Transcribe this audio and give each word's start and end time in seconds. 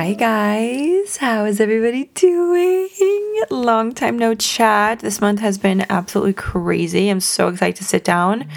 Hi, 0.00 0.12
guys. 0.12 1.16
How 1.16 1.44
is 1.44 1.60
everybody 1.60 2.04
doing? 2.14 2.88
Long 3.50 3.92
time 3.92 4.16
no 4.16 4.32
chat. 4.32 5.00
This 5.00 5.20
month 5.20 5.40
has 5.40 5.58
been 5.58 5.84
absolutely 5.90 6.34
crazy. 6.34 7.08
I'm 7.08 7.18
so 7.18 7.48
excited 7.48 7.74
to 7.78 7.84
sit 7.84 8.04
down 8.04 8.48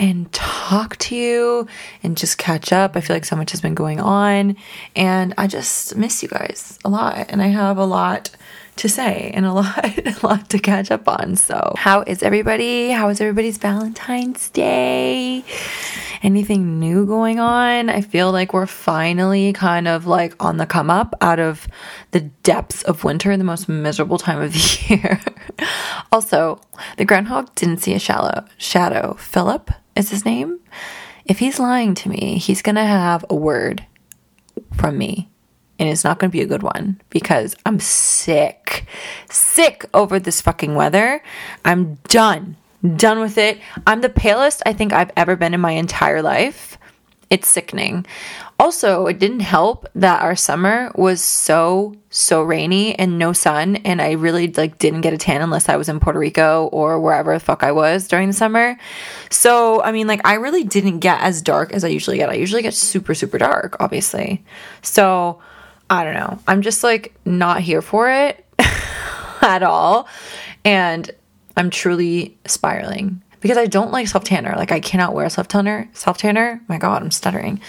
and 0.00 0.32
talk 0.32 0.96
to 0.96 1.14
you 1.14 1.68
and 2.02 2.16
just 2.16 2.38
catch 2.38 2.72
up. 2.72 2.96
I 2.96 3.02
feel 3.02 3.14
like 3.14 3.24
so 3.24 3.36
much 3.36 3.52
has 3.52 3.60
been 3.60 3.76
going 3.76 4.00
on, 4.00 4.56
and 4.96 5.32
I 5.38 5.46
just 5.46 5.94
miss 5.94 6.24
you 6.24 6.28
guys 6.28 6.76
a 6.84 6.88
lot. 6.88 7.26
And 7.28 7.40
I 7.40 7.46
have 7.46 7.78
a 7.78 7.84
lot 7.84 8.30
to 8.76 8.88
say 8.88 9.30
and 9.34 9.46
a 9.46 9.52
lot, 9.60 9.84
a 9.84 10.26
lot 10.26 10.50
to 10.50 10.58
catch 10.58 10.90
up 10.90 11.08
on. 11.08 11.36
So, 11.36 11.74
how 11.76 12.02
is 12.02 12.22
everybody? 12.22 12.90
How 12.90 13.08
is 13.08 13.20
everybody's 13.20 13.58
Valentine's 13.58 14.50
Day? 14.50 15.44
anything 16.22 16.78
new 16.78 17.06
going 17.06 17.40
on. 17.40 17.88
I 17.88 18.00
feel 18.00 18.32
like 18.32 18.52
we're 18.52 18.66
finally 18.66 19.52
kind 19.52 19.88
of 19.88 20.06
like 20.06 20.42
on 20.42 20.56
the 20.58 20.66
come 20.66 20.90
up 20.90 21.14
out 21.20 21.38
of 21.38 21.66
the 22.10 22.20
depths 22.20 22.82
of 22.82 23.04
winter, 23.04 23.36
the 23.36 23.44
most 23.44 23.68
miserable 23.68 24.18
time 24.18 24.40
of 24.40 24.52
the 24.52 24.86
year. 24.88 25.20
also, 26.12 26.60
the 26.96 27.04
groundhog 27.04 27.54
didn't 27.54 27.78
see 27.78 27.94
a 27.94 27.98
shallow 27.98 28.44
shadow. 28.58 29.14
Philip 29.14 29.70
is 29.96 30.10
his 30.10 30.24
name. 30.24 30.60
If 31.24 31.38
he's 31.38 31.58
lying 31.58 31.94
to 31.96 32.08
me, 32.08 32.38
he's 32.38 32.62
going 32.62 32.76
to 32.76 32.84
have 32.84 33.24
a 33.30 33.34
word 33.34 33.86
from 34.74 34.98
me. 34.98 35.29
And 35.80 35.88
it's 35.88 36.04
not 36.04 36.20
going 36.20 36.30
to 36.30 36.32
be 36.32 36.42
a 36.42 36.46
good 36.46 36.62
one 36.62 37.00
because 37.10 37.56
I'm 37.66 37.80
sick, 37.80 38.86
sick 39.28 39.84
over 39.92 40.20
this 40.20 40.40
fucking 40.40 40.76
weather. 40.76 41.20
I'm 41.64 41.94
done 42.04 42.56
Done 42.96 43.20
with 43.20 43.36
it. 43.36 43.60
I'm 43.86 44.00
the 44.00 44.08
palest 44.08 44.62
I 44.64 44.72
think 44.72 44.92
I've 44.92 45.10
ever 45.14 45.36
been 45.36 45.52
in 45.52 45.60
my 45.60 45.72
entire 45.72 46.22
life. 46.22 46.78
It's 47.28 47.46
sickening. 47.46 48.06
Also, 48.58 49.06
it 49.06 49.18
didn't 49.18 49.40
help 49.40 49.86
that 49.94 50.22
our 50.22 50.34
summer 50.34 50.90
was 50.94 51.22
so 51.22 51.94
so 52.08 52.42
rainy 52.42 52.98
and 52.98 53.18
no 53.18 53.32
sun 53.32 53.76
and 53.76 54.02
I 54.02 54.12
really 54.12 54.48
like 54.48 54.78
didn't 54.78 55.02
get 55.02 55.12
a 55.12 55.18
tan 55.18 55.42
unless 55.42 55.68
I 55.68 55.76
was 55.76 55.88
in 55.88 56.00
Puerto 56.00 56.18
Rico 56.18 56.66
or 56.72 56.98
wherever 56.98 57.32
the 57.34 57.38
fuck 57.38 57.62
I 57.62 57.70
was 57.70 58.08
during 58.08 58.28
the 58.28 58.34
summer. 58.34 58.76
So, 59.30 59.82
I 59.82 59.92
mean 59.92 60.06
like 60.06 60.26
I 60.26 60.34
really 60.34 60.64
didn't 60.64 61.00
get 61.00 61.20
as 61.20 61.42
dark 61.42 61.72
as 61.72 61.84
I 61.84 61.88
usually 61.88 62.16
get. 62.16 62.30
I 62.30 62.34
usually 62.34 62.62
get 62.62 62.74
super 62.74 63.14
super 63.14 63.38
dark, 63.38 63.76
obviously. 63.78 64.42
So, 64.82 65.40
I 65.90 66.04
don't 66.04 66.14
know. 66.14 66.38
I'm 66.46 66.62
just 66.62 66.84
like 66.84 67.14
not 67.24 67.60
here 67.60 67.82
for 67.82 68.10
it 68.10 68.46
at 69.42 69.62
all. 69.64 70.08
And 70.64 71.10
I'm 71.56 71.68
truly 71.68 72.38
spiraling 72.46 73.22
because 73.40 73.58
I 73.58 73.66
don't 73.66 73.90
like 73.90 74.06
self 74.06 74.24
tanner. 74.24 74.54
Like 74.56 74.72
I 74.72 74.80
cannot 74.80 75.14
wear 75.14 75.28
self 75.28 75.48
tanner. 75.48 75.90
Self 75.92 76.16
tanner. 76.18 76.62
My 76.68 76.78
God, 76.78 77.02
I'm 77.02 77.10
stuttering 77.10 77.60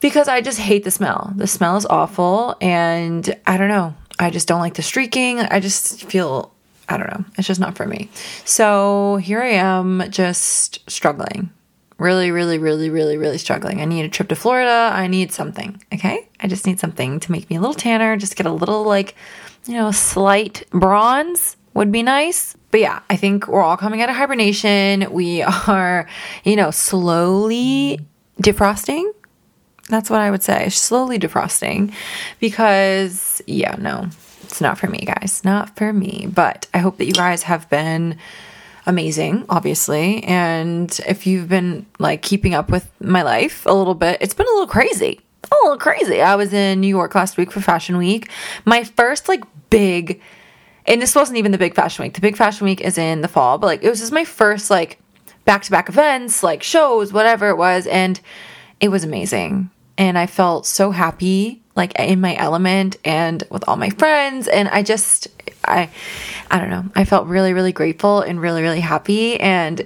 because 0.00 0.28
I 0.28 0.42
just 0.42 0.60
hate 0.60 0.84
the 0.84 0.90
smell. 0.90 1.32
The 1.36 1.46
smell 1.46 1.76
is 1.76 1.86
awful, 1.86 2.56
and 2.60 3.34
I 3.46 3.56
don't 3.56 3.68
know. 3.68 3.94
I 4.18 4.30
just 4.30 4.46
don't 4.46 4.60
like 4.60 4.74
the 4.74 4.82
streaking. 4.82 5.40
I 5.40 5.58
just 5.58 6.04
feel 6.04 6.52
I 6.88 6.96
don't 6.96 7.10
know. 7.10 7.24
It's 7.36 7.48
just 7.48 7.60
not 7.60 7.76
for 7.76 7.86
me. 7.86 8.10
So 8.44 9.16
here 9.16 9.42
I 9.42 9.52
am, 9.52 10.04
just 10.10 10.88
struggling. 10.88 11.50
Really, 11.98 12.30
really, 12.30 12.58
really, 12.58 12.90
really, 12.90 13.16
really 13.16 13.38
struggling. 13.38 13.80
I 13.80 13.86
need 13.86 14.04
a 14.04 14.08
trip 14.08 14.28
to 14.28 14.36
Florida. 14.36 14.90
I 14.92 15.06
need 15.06 15.32
something. 15.32 15.82
Okay. 15.94 16.28
I 16.40 16.46
just 16.46 16.66
need 16.66 16.78
something 16.78 17.20
to 17.20 17.32
make 17.32 17.48
me 17.48 17.56
a 17.56 17.60
little 17.60 17.74
tanner, 17.74 18.16
just 18.16 18.36
get 18.36 18.46
a 18.46 18.52
little, 18.52 18.84
like, 18.84 19.14
you 19.66 19.74
know, 19.74 19.90
slight 19.90 20.64
bronze 20.70 21.56
would 21.72 21.90
be 21.90 22.02
nice. 22.02 22.54
But 22.70 22.80
yeah, 22.80 23.00
I 23.08 23.16
think 23.16 23.48
we're 23.48 23.62
all 23.62 23.76
coming 23.76 24.02
out 24.02 24.10
of 24.10 24.16
hibernation. 24.16 25.10
We 25.10 25.42
are, 25.42 26.06
you 26.44 26.56
know, 26.56 26.70
slowly 26.70 28.00
defrosting. 28.42 29.10
That's 29.88 30.10
what 30.10 30.20
I 30.20 30.30
would 30.30 30.42
say. 30.42 30.68
Slowly 30.68 31.18
defrosting 31.18 31.94
because, 32.40 33.40
yeah, 33.46 33.76
no, 33.78 34.08
it's 34.42 34.60
not 34.60 34.78
for 34.78 34.88
me, 34.88 34.98
guys. 34.98 35.42
Not 35.44 35.76
for 35.76 35.92
me. 35.92 36.28
But 36.32 36.66
I 36.74 36.78
hope 36.78 36.98
that 36.98 37.06
you 37.06 37.12
guys 37.12 37.44
have 37.44 37.68
been 37.70 38.18
amazing, 38.86 39.44
obviously. 39.48 40.22
And 40.24 40.98
if 41.06 41.26
you've 41.26 41.48
been 41.48 41.86
like 41.98 42.22
keeping 42.22 42.54
up 42.54 42.70
with 42.70 42.90
my 43.00 43.22
life 43.22 43.66
a 43.66 43.72
little 43.72 43.94
bit, 43.94 44.18
it's 44.20 44.34
been 44.34 44.46
a 44.46 44.52
little 44.52 44.66
crazy. 44.66 45.20
A 45.44 45.54
little 45.62 45.78
crazy. 45.78 46.20
I 46.20 46.34
was 46.34 46.52
in 46.52 46.80
New 46.80 46.88
York 46.88 47.14
last 47.14 47.36
week 47.36 47.52
for 47.52 47.60
Fashion 47.60 47.96
Week. 47.98 48.30
My 48.64 48.84
first 48.84 49.28
like 49.28 49.44
big 49.70 50.20
and 50.86 51.02
this 51.02 51.14
wasn't 51.14 51.38
even 51.38 51.52
the 51.52 51.58
big 51.58 51.74
fashion 51.74 52.04
week. 52.04 52.14
The 52.14 52.20
big 52.20 52.36
fashion 52.36 52.64
week 52.64 52.80
is 52.80 52.96
in 52.96 53.20
the 53.20 53.28
fall, 53.28 53.58
but 53.58 53.66
like 53.66 53.82
it 53.82 53.90
was 53.90 54.00
just 54.00 54.12
my 54.12 54.24
first 54.24 54.70
like 54.70 54.98
back 55.44 55.62
to 55.62 55.70
back 55.70 55.88
events, 55.88 56.42
like 56.42 56.62
shows, 56.62 57.12
whatever 57.12 57.48
it 57.48 57.56
was, 57.56 57.86
and 57.86 58.20
it 58.80 58.88
was 58.88 59.04
amazing. 59.04 59.70
And 59.98 60.18
I 60.18 60.26
felt 60.26 60.66
so 60.66 60.90
happy, 60.90 61.62
like 61.76 61.98
in 61.98 62.20
my 62.20 62.34
element 62.36 62.96
and 63.04 63.44
with 63.50 63.64
all 63.68 63.76
my 63.76 63.90
friends. 63.90 64.48
And 64.48 64.68
I 64.68 64.82
just, 64.82 65.28
I, 65.64 65.90
I 66.50 66.58
don't 66.58 66.70
know. 66.70 66.84
I 66.94 67.04
felt 67.04 67.26
really, 67.26 67.52
really 67.52 67.72
grateful 67.72 68.22
and 68.22 68.40
really, 68.40 68.62
really 68.62 68.80
happy. 68.80 69.38
And 69.38 69.80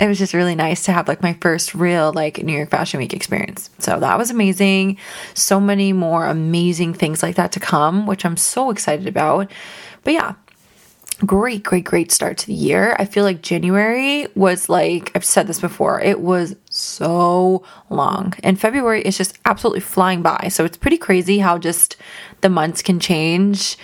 it 0.00 0.08
was 0.08 0.18
just 0.18 0.34
really 0.34 0.54
nice 0.54 0.84
to 0.84 0.92
have 0.92 1.08
like 1.08 1.22
my 1.22 1.32
first 1.40 1.74
real 1.74 2.12
like 2.12 2.42
New 2.42 2.52
York 2.52 2.70
Fashion 2.70 2.98
Week 2.98 3.14
experience. 3.14 3.70
So 3.78 3.98
that 4.00 4.18
was 4.18 4.30
amazing. 4.30 4.98
So 5.34 5.60
many 5.60 5.92
more 5.92 6.26
amazing 6.26 6.94
things 6.94 7.22
like 7.22 7.36
that 7.36 7.52
to 7.52 7.60
come, 7.60 8.06
which 8.06 8.24
I'm 8.24 8.36
so 8.36 8.70
excited 8.70 9.06
about. 9.06 9.50
But 10.04 10.14
yeah, 10.14 10.34
great, 11.24 11.62
great, 11.62 11.84
great 11.84 12.12
start 12.12 12.38
to 12.38 12.46
the 12.46 12.54
year. 12.54 12.94
I 12.98 13.06
feel 13.06 13.24
like 13.24 13.40
January 13.40 14.26
was 14.34 14.68
like, 14.68 15.12
I've 15.14 15.24
said 15.24 15.46
this 15.46 15.60
before, 15.60 16.00
it 16.00 16.20
was 16.20 16.56
so 16.76 17.64
long. 17.90 18.34
And 18.42 18.60
February 18.60 19.02
is 19.02 19.16
just 19.16 19.38
absolutely 19.44 19.80
flying 19.80 20.22
by. 20.22 20.48
So 20.48 20.64
it's 20.64 20.76
pretty 20.76 20.98
crazy 20.98 21.38
how 21.38 21.58
just 21.58 21.96
the 22.40 22.48
months 22.48 22.82
can 22.82 23.00
change 23.00 23.76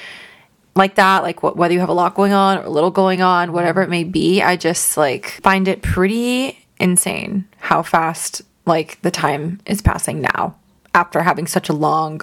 like 0.74 0.94
that. 0.96 1.22
Like 1.22 1.40
wh- 1.40 1.56
whether 1.56 1.74
you 1.74 1.80
have 1.80 1.88
a 1.88 1.94
lot 1.94 2.14
going 2.14 2.32
on 2.32 2.58
or 2.58 2.62
a 2.62 2.70
little 2.70 2.90
going 2.90 3.22
on, 3.22 3.52
whatever 3.52 3.82
it 3.82 3.90
may 3.90 4.04
be. 4.04 4.42
I 4.42 4.56
just 4.56 4.96
like 4.96 5.40
find 5.42 5.68
it 5.68 5.82
pretty 5.82 6.66
insane 6.78 7.46
how 7.58 7.82
fast 7.82 8.42
like 8.66 9.00
the 9.02 9.10
time 9.10 9.60
is 9.66 9.82
passing 9.82 10.20
now 10.20 10.56
after 10.94 11.22
having 11.22 11.46
such 11.46 11.68
a 11.68 11.72
long 11.72 12.20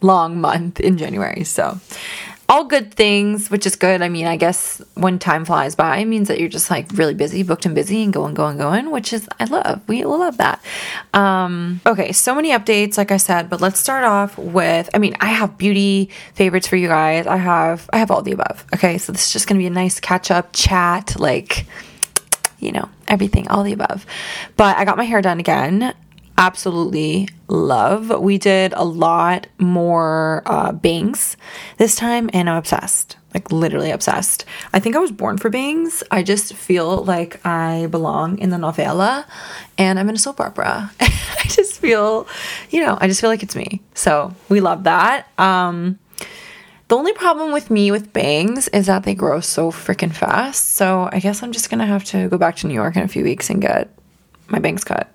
long 0.00 0.40
month 0.40 0.80
in 0.80 0.98
January. 0.98 1.44
So 1.44 1.78
all 2.48 2.64
good 2.64 2.92
things, 2.92 3.50
which 3.50 3.66
is 3.66 3.76
good. 3.76 4.02
I 4.02 4.08
mean, 4.08 4.26
I 4.26 4.36
guess 4.36 4.82
when 4.94 5.18
time 5.18 5.44
flies 5.44 5.74
by, 5.74 6.04
means 6.04 6.28
that 6.28 6.38
you're 6.38 6.48
just 6.48 6.70
like 6.70 6.86
really 6.92 7.14
busy, 7.14 7.42
booked 7.42 7.66
and 7.66 7.74
busy, 7.74 8.02
and 8.02 8.12
going, 8.12 8.34
going, 8.34 8.58
going, 8.58 8.90
which 8.90 9.12
is 9.12 9.28
I 9.40 9.44
love. 9.44 9.80
We 9.88 10.04
love 10.04 10.36
that. 10.38 10.62
Um, 11.14 11.80
okay, 11.86 12.12
so 12.12 12.34
many 12.34 12.50
updates, 12.50 12.98
like 12.98 13.10
I 13.10 13.16
said, 13.16 13.48
but 13.48 13.60
let's 13.60 13.80
start 13.80 14.04
off 14.04 14.36
with. 14.36 14.90
I 14.92 14.98
mean, 14.98 15.16
I 15.20 15.28
have 15.28 15.56
beauty 15.56 16.10
favorites 16.34 16.66
for 16.66 16.76
you 16.76 16.88
guys. 16.88 17.26
I 17.26 17.36
have 17.36 17.88
I 17.92 17.98
have 17.98 18.10
all 18.10 18.22
the 18.22 18.32
above. 18.32 18.66
Okay, 18.74 18.98
so 18.98 19.12
this 19.12 19.26
is 19.26 19.32
just 19.32 19.46
gonna 19.46 19.58
be 19.58 19.66
a 19.66 19.70
nice 19.70 19.98
catch 20.00 20.30
up 20.30 20.50
chat, 20.52 21.18
like 21.18 21.66
you 22.58 22.70
know, 22.70 22.88
everything, 23.08 23.48
all 23.48 23.64
the 23.64 23.72
above. 23.72 24.06
But 24.56 24.76
I 24.76 24.84
got 24.84 24.96
my 24.96 25.04
hair 25.04 25.20
done 25.20 25.40
again 25.40 25.94
absolutely 26.38 27.28
love. 27.48 28.20
We 28.20 28.38
did 28.38 28.72
a 28.72 28.84
lot 28.84 29.46
more 29.58 30.42
uh, 30.46 30.72
bangs 30.72 31.36
this 31.78 31.94
time, 31.94 32.30
and 32.32 32.48
I'm 32.48 32.56
obsessed. 32.56 33.16
Like, 33.34 33.50
literally 33.50 33.90
obsessed. 33.90 34.44
I 34.74 34.78
think 34.78 34.94
I 34.94 34.98
was 34.98 35.10
born 35.10 35.38
for 35.38 35.48
bangs. 35.48 36.02
I 36.10 36.22
just 36.22 36.52
feel 36.52 37.04
like 37.04 37.44
I 37.46 37.86
belong 37.86 38.38
in 38.38 38.50
the 38.50 38.58
novela 38.58 39.24
and 39.78 39.98
I'm 39.98 40.08
in 40.10 40.16
a 40.16 40.18
soap 40.18 40.38
opera. 40.38 40.90
I 41.00 41.44
just 41.44 41.78
feel, 41.80 42.26
you 42.68 42.84
know, 42.84 42.98
I 43.00 43.08
just 43.08 43.22
feel 43.22 43.30
like 43.30 43.42
it's 43.42 43.56
me. 43.56 43.80
So, 43.94 44.34
we 44.50 44.60
love 44.60 44.84
that. 44.84 45.28
Um, 45.38 45.98
the 46.88 46.96
only 46.96 47.14
problem 47.14 47.52
with 47.52 47.70
me 47.70 47.90
with 47.90 48.12
bangs 48.12 48.68
is 48.68 48.84
that 48.84 49.04
they 49.04 49.14
grow 49.14 49.40
so 49.40 49.70
freaking 49.70 50.12
fast. 50.12 50.74
So, 50.74 51.08
I 51.10 51.18
guess 51.18 51.42
I'm 51.42 51.52
just 51.52 51.70
gonna 51.70 51.86
have 51.86 52.04
to 52.06 52.28
go 52.28 52.36
back 52.36 52.56
to 52.56 52.66
New 52.66 52.74
York 52.74 52.96
in 52.96 53.02
a 53.02 53.08
few 53.08 53.24
weeks 53.24 53.48
and 53.48 53.62
get 53.62 53.88
my 54.48 54.58
bangs 54.58 54.84
cut. 54.84 55.11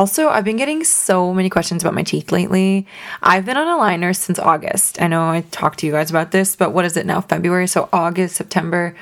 Also, 0.00 0.30
I've 0.30 0.46
been 0.46 0.56
getting 0.56 0.82
so 0.82 1.34
many 1.34 1.50
questions 1.50 1.82
about 1.82 1.92
my 1.92 2.02
teeth 2.02 2.32
lately. 2.32 2.86
I've 3.22 3.44
been 3.44 3.58
on 3.58 3.66
aligners 3.66 4.16
since 4.16 4.38
August. 4.38 4.98
I 4.98 5.08
know 5.08 5.28
I 5.28 5.42
talked 5.50 5.80
to 5.80 5.86
you 5.86 5.92
guys 5.92 6.08
about 6.08 6.30
this, 6.30 6.56
but 6.56 6.70
what 6.70 6.86
is 6.86 6.96
it 6.96 7.04
now? 7.04 7.20
February? 7.20 7.66
So 7.66 7.86
August, 7.92 8.36
September. 8.36 8.96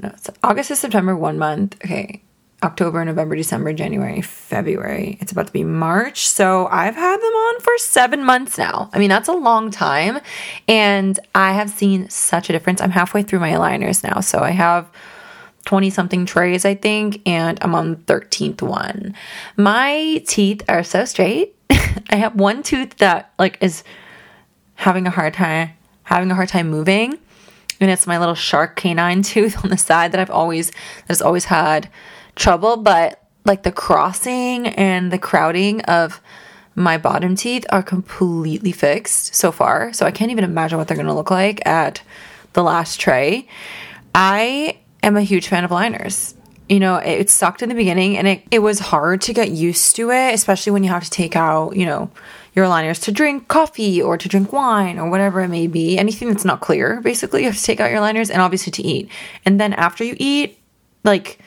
No, 0.00 0.10
it's 0.10 0.28
August 0.42 0.70
is 0.70 0.78
September, 0.78 1.16
one 1.16 1.38
month. 1.38 1.76
Okay. 1.82 2.20
October, 2.62 3.02
November, 3.06 3.36
December, 3.36 3.72
January, 3.72 4.20
February. 4.20 5.16
It's 5.22 5.32
about 5.32 5.46
to 5.46 5.52
be 5.52 5.64
March. 5.64 6.28
So 6.28 6.66
I've 6.66 6.94
had 6.94 7.16
them 7.16 7.32
on 7.32 7.60
for 7.60 7.78
seven 7.78 8.22
months 8.22 8.58
now. 8.58 8.90
I 8.92 8.98
mean, 8.98 9.08
that's 9.08 9.28
a 9.28 9.32
long 9.32 9.70
time. 9.70 10.20
And 10.68 11.18
I 11.34 11.54
have 11.54 11.70
seen 11.70 12.10
such 12.10 12.50
a 12.50 12.52
difference. 12.52 12.82
I'm 12.82 12.90
halfway 12.90 13.22
through 13.22 13.40
my 13.40 13.52
aligners 13.52 14.04
now. 14.04 14.20
So 14.20 14.40
I 14.40 14.50
have 14.50 14.90
20 15.64 15.90
something 15.90 16.26
trays, 16.26 16.64
I 16.64 16.74
think, 16.74 17.20
and 17.26 17.58
I'm 17.62 17.74
on 17.74 17.90
the 17.90 17.96
13th 17.96 18.62
one. 18.62 19.14
My 19.56 20.22
teeth 20.26 20.62
are 20.68 20.82
so 20.82 21.04
straight. 21.04 21.54
I 21.70 22.16
have 22.16 22.34
one 22.34 22.62
tooth 22.62 22.96
that 22.98 23.32
like 23.38 23.58
is 23.60 23.82
having 24.76 25.06
a 25.06 25.10
hard 25.10 25.34
time 25.34 25.70
having 26.04 26.30
a 26.30 26.34
hard 26.34 26.48
time 26.48 26.70
moving. 26.70 27.18
And 27.80 27.90
it's 27.90 28.06
my 28.06 28.18
little 28.18 28.34
shark 28.34 28.76
canine 28.76 29.22
tooth 29.24 29.62
on 29.64 29.70
the 29.70 29.76
side 29.76 30.12
that 30.12 30.20
I've 30.20 30.30
always 30.30 30.70
that 30.70 31.08
has 31.08 31.22
always 31.22 31.46
had 31.46 31.90
trouble, 32.36 32.76
but 32.76 33.20
like 33.44 33.62
the 33.62 33.72
crossing 33.72 34.68
and 34.68 35.12
the 35.12 35.18
crowding 35.18 35.82
of 35.82 36.20
my 36.74 36.98
bottom 36.98 37.36
teeth 37.36 37.64
are 37.70 37.82
completely 37.82 38.72
fixed 38.72 39.34
so 39.34 39.52
far. 39.52 39.92
So 39.92 40.06
I 40.06 40.10
can't 40.10 40.30
even 40.30 40.44
imagine 40.44 40.78
what 40.78 40.88
they're 40.88 40.96
going 40.96 41.06
to 41.06 41.14
look 41.14 41.30
like 41.30 41.64
at 41.66 42.02
the 42.54 42.62
last 42.62 42.98
tray. 43.00 43.48
I 44.14 44.78
am 45.04 45.16
a 45.16 45.22
huge 45.22 45.48
fan 45.48 45.64
of 45.64 45.70
liners. 45.70 46.34
You 46.68 46.80
know, 46.80 46.96
it, 46.96 47.28
sucked 47.28 47.62
in 47.62 47.68
the 47.68 47.74
beginning 47.74 48.16
and 48.16 48.26
it, 48.26 48.42
it 48.50 48.60
was 48.60 48.78
hard 48.78 49.20
to 49.22 49.34
get 49.34 49.50
used 49.50 49.94
to 49.96 50.10
it, 50.10 50.32
especially 50.32 50.72
when 50.72 50.82
you 50.82 50.88
have 50.88 51.04
to 51.04 51.10
take 51.10 51.36
out, 51.36 51.76
you 51.76 51.84
know, 51.84 52.10
your 52.54 52.68
liners 52.68 53.00
to 53.00 53.12
drink 53.12 53.48
coffee 53.48 54.00
or 54.00 54.16
to 54.16 54.28
drink 54.28 54.52
wine 54.52 54.98
or 54.98 55.10
whatever 55.10 55.40
it 55.40 55.48
may 55.48 55.66
be. 55.66 55.98
Anything 55.98 56.28
that's 56.28 56.44
not 56.44 56.60
clear, 56.60 57.00
basically, 57.02 57.40
you 57.40 57.48
have 57.48 57.56
to 57.56 57.62
take 57.62 57.80
out 57.80 57.90
your 57.90 58.00
liners 58.00 58.30
and 58.30 58.40
obviously 58.40 58.70
to 58.72 58.82
eat. 58.82 59.10
And 59.44 59.60
then 59.60 59.74
after 59.74 60.04
you 60.04 60.16
eat, 60.18 60.58
like, 61.02 61.38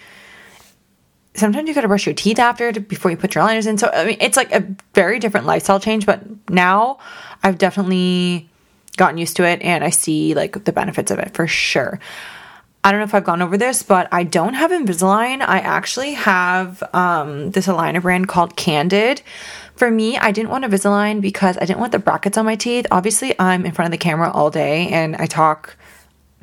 sometimes 1.34 1.68
you 1.68 1.74
gotta 1.74 1.88
brush 1.88 2.06
your 2.06 2.16
teeth 2.16 2.38
after 2.38 2.72
to, 2.72 2.80
before 2.80 3.10
you 3.10 3.18
put 3.18 3.34
your 3.34 3.44
liners 3.44 3.66
in. 3.66 3.78
So, 3.78 3.90
I 3.92 4.06
mean, 4.06 4.18
it's 4.20 4.38
like 4.38 4.52
a 4.52 4.68
very 4.94 5.18
different 5.18 5.48
lifestyle 5.48 5.80
change, 5.80 6.06
but 6.06 6.22
now 6.50 7.00
I've 7.42 7.58
definitely 7.58 8.50
gotten 8.98 9.18
used 9.18 9.38
to 9.38 9.46
it 9.46 9.62
and 9.62 9.84
I 9.84 9.92
see 9.92 10.34
like 10.34 10.66
the 10.66 10.72
benefits 10.72 11.10
of 11.10 11.20
it 11.20 11.34
for 11.34 11.48
sure. 11.48 12.00
I 12.88 12.92
don't 12.92 13.02
know 13.02 13.04
if 13.04 13.14
I've 13.14 13.26
gone 13.26 13.42
over 13.42 13.58
this, 13.58 13.84
but 13.84 14.08
I 14.14 14.24
don't 14.24 14.54
have 14.54 14.72
Invisalign. 14.72 15.42
I 15.42 15.60
actually 15.60 16.14
have 16.14 16.82
um, 16.94 17.52
this 17.52 17.68
aligner 17.68 18.02
brand 18.02 18.30
called 18.30 18.56
Candid. 18.56 19.22
For 19.76 19.92
me, 19.92 20.18
I 20.18 20.32
didn't 20.32 20.52
want 20.52 20.64
Invisalign 20.64 21.20
because 21.20 21.58
I 21.58 21.66
didn't 21.66 21.80
want 21.80 21.92
the 21.92 22.00
brackets 22.00 22.38
on 22.38 22.46
my 22.46 22.56
teeth. 22.56 22.88
Obviously, 22.90 23.38
I'm 23.42 23.66
in 23.66 23.74
front 23.74 23.88
of 23.88 23.92
the 23.92 24.02
camera 24.02 24.32
all 24.32 24.50
day 24.50 24.88
and 24.88 25.18
I 25.18 25.26
talk 25.26 25.76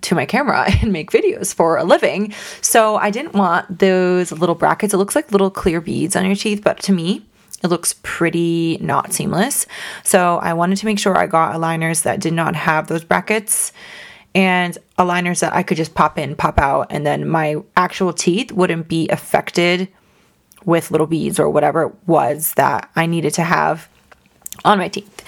to 0.02 0.14
my 0.14 0.26
camera 0.26 0.66
and 0.82 0.92
make 0.92 1.10
videos 1.10 1.54
for 1.54 1.78
a 1.78 1.84
living. 1.84 2.34
So 2.60 2.96
I 2.96 3.08
didn't 3.08 3.32
want 3.32 3.78
those 3.78 4.30
little 4.30 4.54
brackets. 4.54 4.92
It 4.92 4.98
looks 4.98 5.16
like 5.16 5.32
little 5.32 5.50
clear 5.50 5.80
beads 5.80 6.14
on 6.14 6.26
your 6.26 6.36
teeth, 6.36 6.60
but 6.62 6.78
to 6.80 6.92
me, 6.92 7.24
it 7.62 7.68
looks 7.68 7.94
pretty 8.02 8.76
not 8.82 9.14
seamless. 9.14 9.66
So 10.02 10.36
I 10.42 10.52
wanted 10.52 10.76
to 10.76 10.84
make 10.84 10.98
sure 10.98 11.16
I 11.16 11.26
got 11.26 11.54
aligners 11.54 12.02
that 12.02 12.20
did 12.20 12.34
not 12.34 12.54
have 12.54 12.88
those 12.88 13.02
brackets 13.02 13.72
and 14.34 14.76
aligners 14.98 15.40
that 15.40 15.54
I 15.54 15.62
could 15.62 15.76
just 15.76 15.94
pop 15.94 16.18
in, 16.18 16.34
pop 16.34 16.58
out, 16.58 16.88
and 16.90 17.06
then 17.06 17.28
my 17.28 17.56
actual 17.76 18.12
teeth 18.12 18.52
wouldn't 18.52 18.88
be 18.88 19.08
affected 19.08 19.88
with 20.64 20.90
little 20.90 21.06
beads 21.06 21.38
or 21.38 21.48
whatever 21.50 21.82
it 21.82 21.94
was 22.06 22.54
that 22.54 22.90
I 22.96 23.06
needed 23.06 23.34
to 23.34 23.42
have 23.42 23.88
on 24.64 24.78
my 24.78 24.88
teeth. 24.88 25.22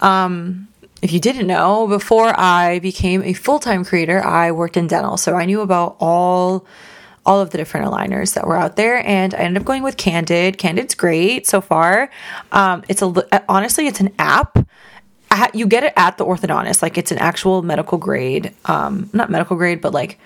Um, 0.00 0.68
if 1.02 1.12
you 1.12 1.20
didn't 1.20 1.46
know, 1.46 1.86
before 1.86 2.38
I 2.38 2.78
became 2.80 3.22
a 3.22 3.32
full 3.32 3.58
time 3.58 3.84
creator, 3.84 4.24
I 4.24 4.52
worked 4.52 4.76
in 4.76 4.86
dental. 4.86 5.16
So 5.16 5.34
I 5.34 5.44
knew 5.44 5.60
about 5.60 5.96
all 6.00 6.66
all 7.26 7.40
of 7.40 7.50
the 7.50 7.58
different 7.58 7.86
aligners 7.86 8.34
that 8.34 8.46
were 8.46 8.56
out 8.56 8.76
there 8.76 9.06
and 9.06 9.34
I 9.34 9.38
ended 9.38 9.60
up 9.60 9.66
going 9.66 9.82
with 9.82 9.98
Candid. 9.98 10.56
Candid's 10.56 10.94
great 10.94 11.46
so 11.46 11.60
far. 11.60 12.10
Um, 12.52 12.82
it's 12.88 13.02
a 13.02 13.44
honestly, 13.50 13.86
it's 13.86 14.00
an 14.00 14.14
app. 14.18 14.58
You 15.54 15.66
get 15.66 15.84
it 15.84 15.92
at 15.96 16.18
the 16.18 16.24
orthodontist, 16.24 16.82
like 16.82 16.98
it's 16.98 17.12
an 17.12 17.18
actual 17.18 17.62
medical 17.62 17.98
grade, 17.98 18.54
um, 18.66 19.08
not 19.12 19.30
medical 19.30 19.56
grade, 19.56 19.80
but 19.80 19.92
like 19.92 20.18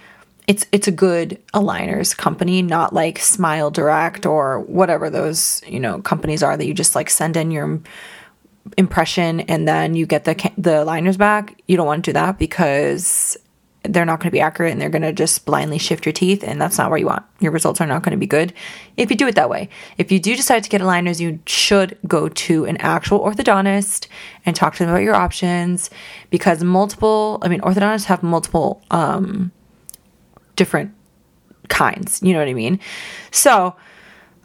it's 0.47 0.67
it's 0.73 0.89
a 0.89 0.93
good 0.93 1.41
aligners 1.55 2.17
company, 2.17 2.63
not 2.63 2.93
like 2.93 3.19
Smile 3.19 3.71
Direct 3.71 4.27
or 4.27 4.61
whatever 4.61 5.11
those 5.11 5.63
you 5.67 5.81
know 5.81 6.01
companies 6.03 6.43
are 6.43 6.57
that 6.57 6.67
you 6.67 6.75
just 6.75 6.95
like 6.95 7.11
send 7.11 7.37
in 7.37 7.51
your 7.51 7.81
impression 8.77 9.41
and 9.41 9.67
then 9.67 9.95
you 9.95 10.07
get 10.07 10.25
the 10.25 10.53
the 10.59 10.85
liners 10.85 11.17
back. 11.17 11.61
You 11.67 11.77
don't 11.77 11.87
want 11.87 12.05
to 12.05 12.11
do 12.11 12.15
that 12.15 12.39
because 12.39 13.37
they're 13.85 14.05
not 14.05 14.21
going 14.21 14.29
to 14.29 14.33
be 14.33 14.41
accurate 14.41 14.73
and 14.73 14.81
they're 14.81 14.89
going 14.89 15.03
to 15.03 15.13
just 15.13 15.45
blindly 15.45 15.79
shift 15.79 16.07
your 16.07 16.13
teeth 16.13 16.45
and 16.45 16.61
that's 16.61 16.79
not 16.79 16.91
where 16.91 16.99
you 16.99 17.07
want. 17.07 17.25
Your 17.41 17.51
results 17.51 17.81
are 17.81 17.87
not 17.87 18.03
going 18.03 18.13
to 18.13 18.17
be 18.17 18.27
good 18.27 18.53
if 18.97 19.11
you 19.11 19.17
do 19.17 19.27
it 19.27 19.35
that 19.35 19.51
way. 19.51 19.69
If 19.99 20.13
you 20.13 20.21
do 20.21 20.37
decide 20.37 20.63
to 20.65 20.71
get 20.71 20.81
aligners, 20.81 21.21
you 21.21 21.41
should 21.47 21.99
go 22.07 22.29
to 22.29 22.65
an 22.65 22.77
actual 22.79 23.21
orthodontist 23.21 24.07
and 24.47 24.55
talk 24.55 24.75
to 24.75 24.81
them 24.81 24.91
about 24.91 25.03
your 25.03 25.15
options 25.15 25.91
because 26.31 26.63
multiple, 26.63 27.39
I 27.43 27.49
mean 27.49 27.61
orthodontists 27.61 28.05
have 28.05 28.23
multiple 28.23 28.83
um 28.91 29.51
different 30.55 30.95
kinds, 31.69 32.23
you 32.23 32.33
know 32.33 32.39
what 32.39 32.49
I 32.49 32.55
mean? 32.55 32.79
So, 33.31 33.75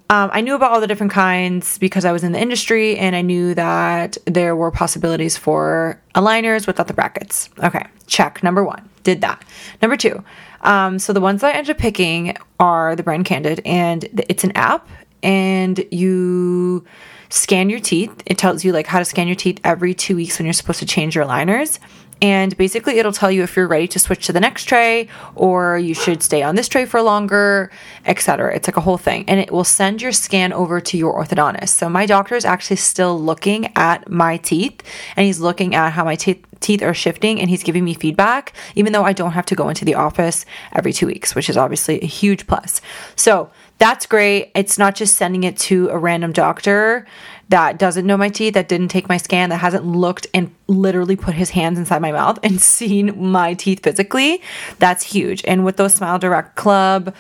um, 0.10 0.30
I 0.32 0.40
knew 0.40 0.56
about 0.56 0.72
all 0.72 0.80
the 0.80 0.88
different 0.88 1.12
kinds 1.12 1.78
because 1.80 2.06
I 2.06 2.14
was 2.14 2.24
in 2.24 2.32
the 2.32 2.40
industry 2.40 2.98
and 2.98 3.14
I 3.14 3.22
knew 3.22 3.54
that 3.56 4.18
there 4.24 4.56
were 4.56 4.72
possibilities 4.72 5.36
for 5.36 6.02
aligners 6.16 6.66
without 6.66 6.88
the 6.88 6.94
brackets. 6.94 7.50
Okay, 7.62 7.86
check. 8.08 8.42
Number 8.42 8.64
one, 8.64 8.90
did 9.08 9.22
that. 9.22 9.42
Number 9.82 9.96
two, 9.96 10.22
um, 10.62 11.00
so 11.00 11.14
the 11.14 11.22
ones 11.22 11.40
that 11.40 11.56
I 11.56 11.58
ended 11.58 11.78
up 11.78 11.78
picking 11.78 12.36
are 12.60 12.94
the 12.94 13.04
brand 13.04 13.24
Candid 13.24 13.62
and 13.66 14.04
it's 14.28 14.44
an 14.44 14.52
app 14.52 14.86
and 15.24 15.84
you 15.92 16.86
scan 17.30 17.70
your 17.70 17.80
teeth. 17.80 18.22
It 18.26 18.38
tells 18.38 18.66
you 18.66 18.74
like 18.74 18.86
how 18.86 19.00
to 19.00 19.06
scan 19.06 19.28
your 19.28 19.36
teeth 19.36 19.62
every 19.64 19.94
two 19.94 20.18
weeks 20.18 20.38
when 20.38 20.46
you're 20.46 20.54
supposed 20.54 20.80
to 20.80 20.86
change 20.86 21.16
your 21.16 21.24
aligners 21.24 21.80
and 22.22 22.56
basically 22.58 23.00
it'll 23.00 23.12
tell 23.12 23.32
you 23.32 23.44
if 23.44 23.56
you're 23.56 23.68
ready 23.68 23.88
to 23.88 24.00
switch 24.00 24.26
to 24.28 24.34
the 24.34 24.40
next 24.40 24.66
tray 24.66 25.08
or 25.36 25.78
you 25.78 25.94
should 25.94 26.22
stay 26.24 26.44
on 26.44 26.56
this 26.56 26.68
tray 26.68 26.86
for 26.86 27.02
longer 27.02 27.72
etc 28.06 28.56
it's 28.56 28.68
like 28.68 28.78
a 28.78 28.82
whole 28.82 28.98
thing. 28.98 29.24
And 29.28 29.40
it 29.40 29.52
will 29.52 29.64
send 29.64 30.02
your 30.02 30.12
scan 30.12 30.52
over 30.54 30.82
to 30.82 30.98
your 30.98 31.14
orthodontist. 31.14 31.70
So 31.70 31.90
my 31.90 32.06
doctor 32.06 32.36
is 32.36 32.46
actually 32.46 32.78
still 32.78 33.20
looking 33.20 33.72
at 33.76 34.10
my 34.10 34.38
teeth 34.38 34.82
and 35.16 35.26
he's 35.26 35.40
looking 35.40 35.76
at 35.76 35.92
how 35.92 36.04
my 36.04 36.16
teeth 36.16 36.44
teeth 36.60 36.82
are 36.82 36.94
shifting 36.94 37.40
and 37.40 37.52
he's 37.52 37.62
giving 37.62 37.84
me 37.84 37.94
feedback 37.94 38.52
even 38.74 38.92
though 38.92 39.04
I 39.04 39.14
don't 39.14 39.34
have 39.34 39.46
to 39.46 39.56
go 39.56 39.70
into 39.70 39.86
the 39.86 39.94
office 39.94 40.44
every 40.74 40.92
2 40.92 41.06
weeks 41.06 41.36
which 41.36 41.52
is 41.52 41.58
obviously 41.58 42.02
a 42.02 42.08
huge 42.08 42.48
plus. 42.48 42.82
So 43.16 43.52
that's 43.78 44.08
great. 44.08 44.52
It's 44.56 44.80
not 44.80 44.96
just 44.96 45.16
sending 45.16 45.44
it 45.44 45.56
to 45.58 45.90
a 45.90 45.98
random 46.00 46.32
doctor 46.32 47.06
that 47.50 47.80
doesn't 47.80 48.06
know 48.06 48.18
my 48.18 48.30
teeth, 48.30 48.54
that 48.56 48.68
didn't 48.68 48.90
take 48.90 49.08
my 49.08 49.18
scan, 49.18 49.50
that 49.50 49.58
hasn't 49.58 49.86
looked 49.86 50.28
and 50.34 50.54
literally 50.68 51.16
put 51.16 51.34
his 51.34 51.50
hands 51.50 51.80
inside 51.80 52.02
my 52.02 52.12
mouth 52.12 52.40
and 52.44 52.62
seen 52.78 53.32
my 53.32 53.54
teeth 53.54 53.84
physically, 53.84 54.42
that's 54.80 55.04
huge. 55.04 55.44
And 55.46 55.64
with 55.64 55.78
those 55.78 55.94
Smile 55.94 56.20
Direct 56.20 56.56
Club, 56.56 57.16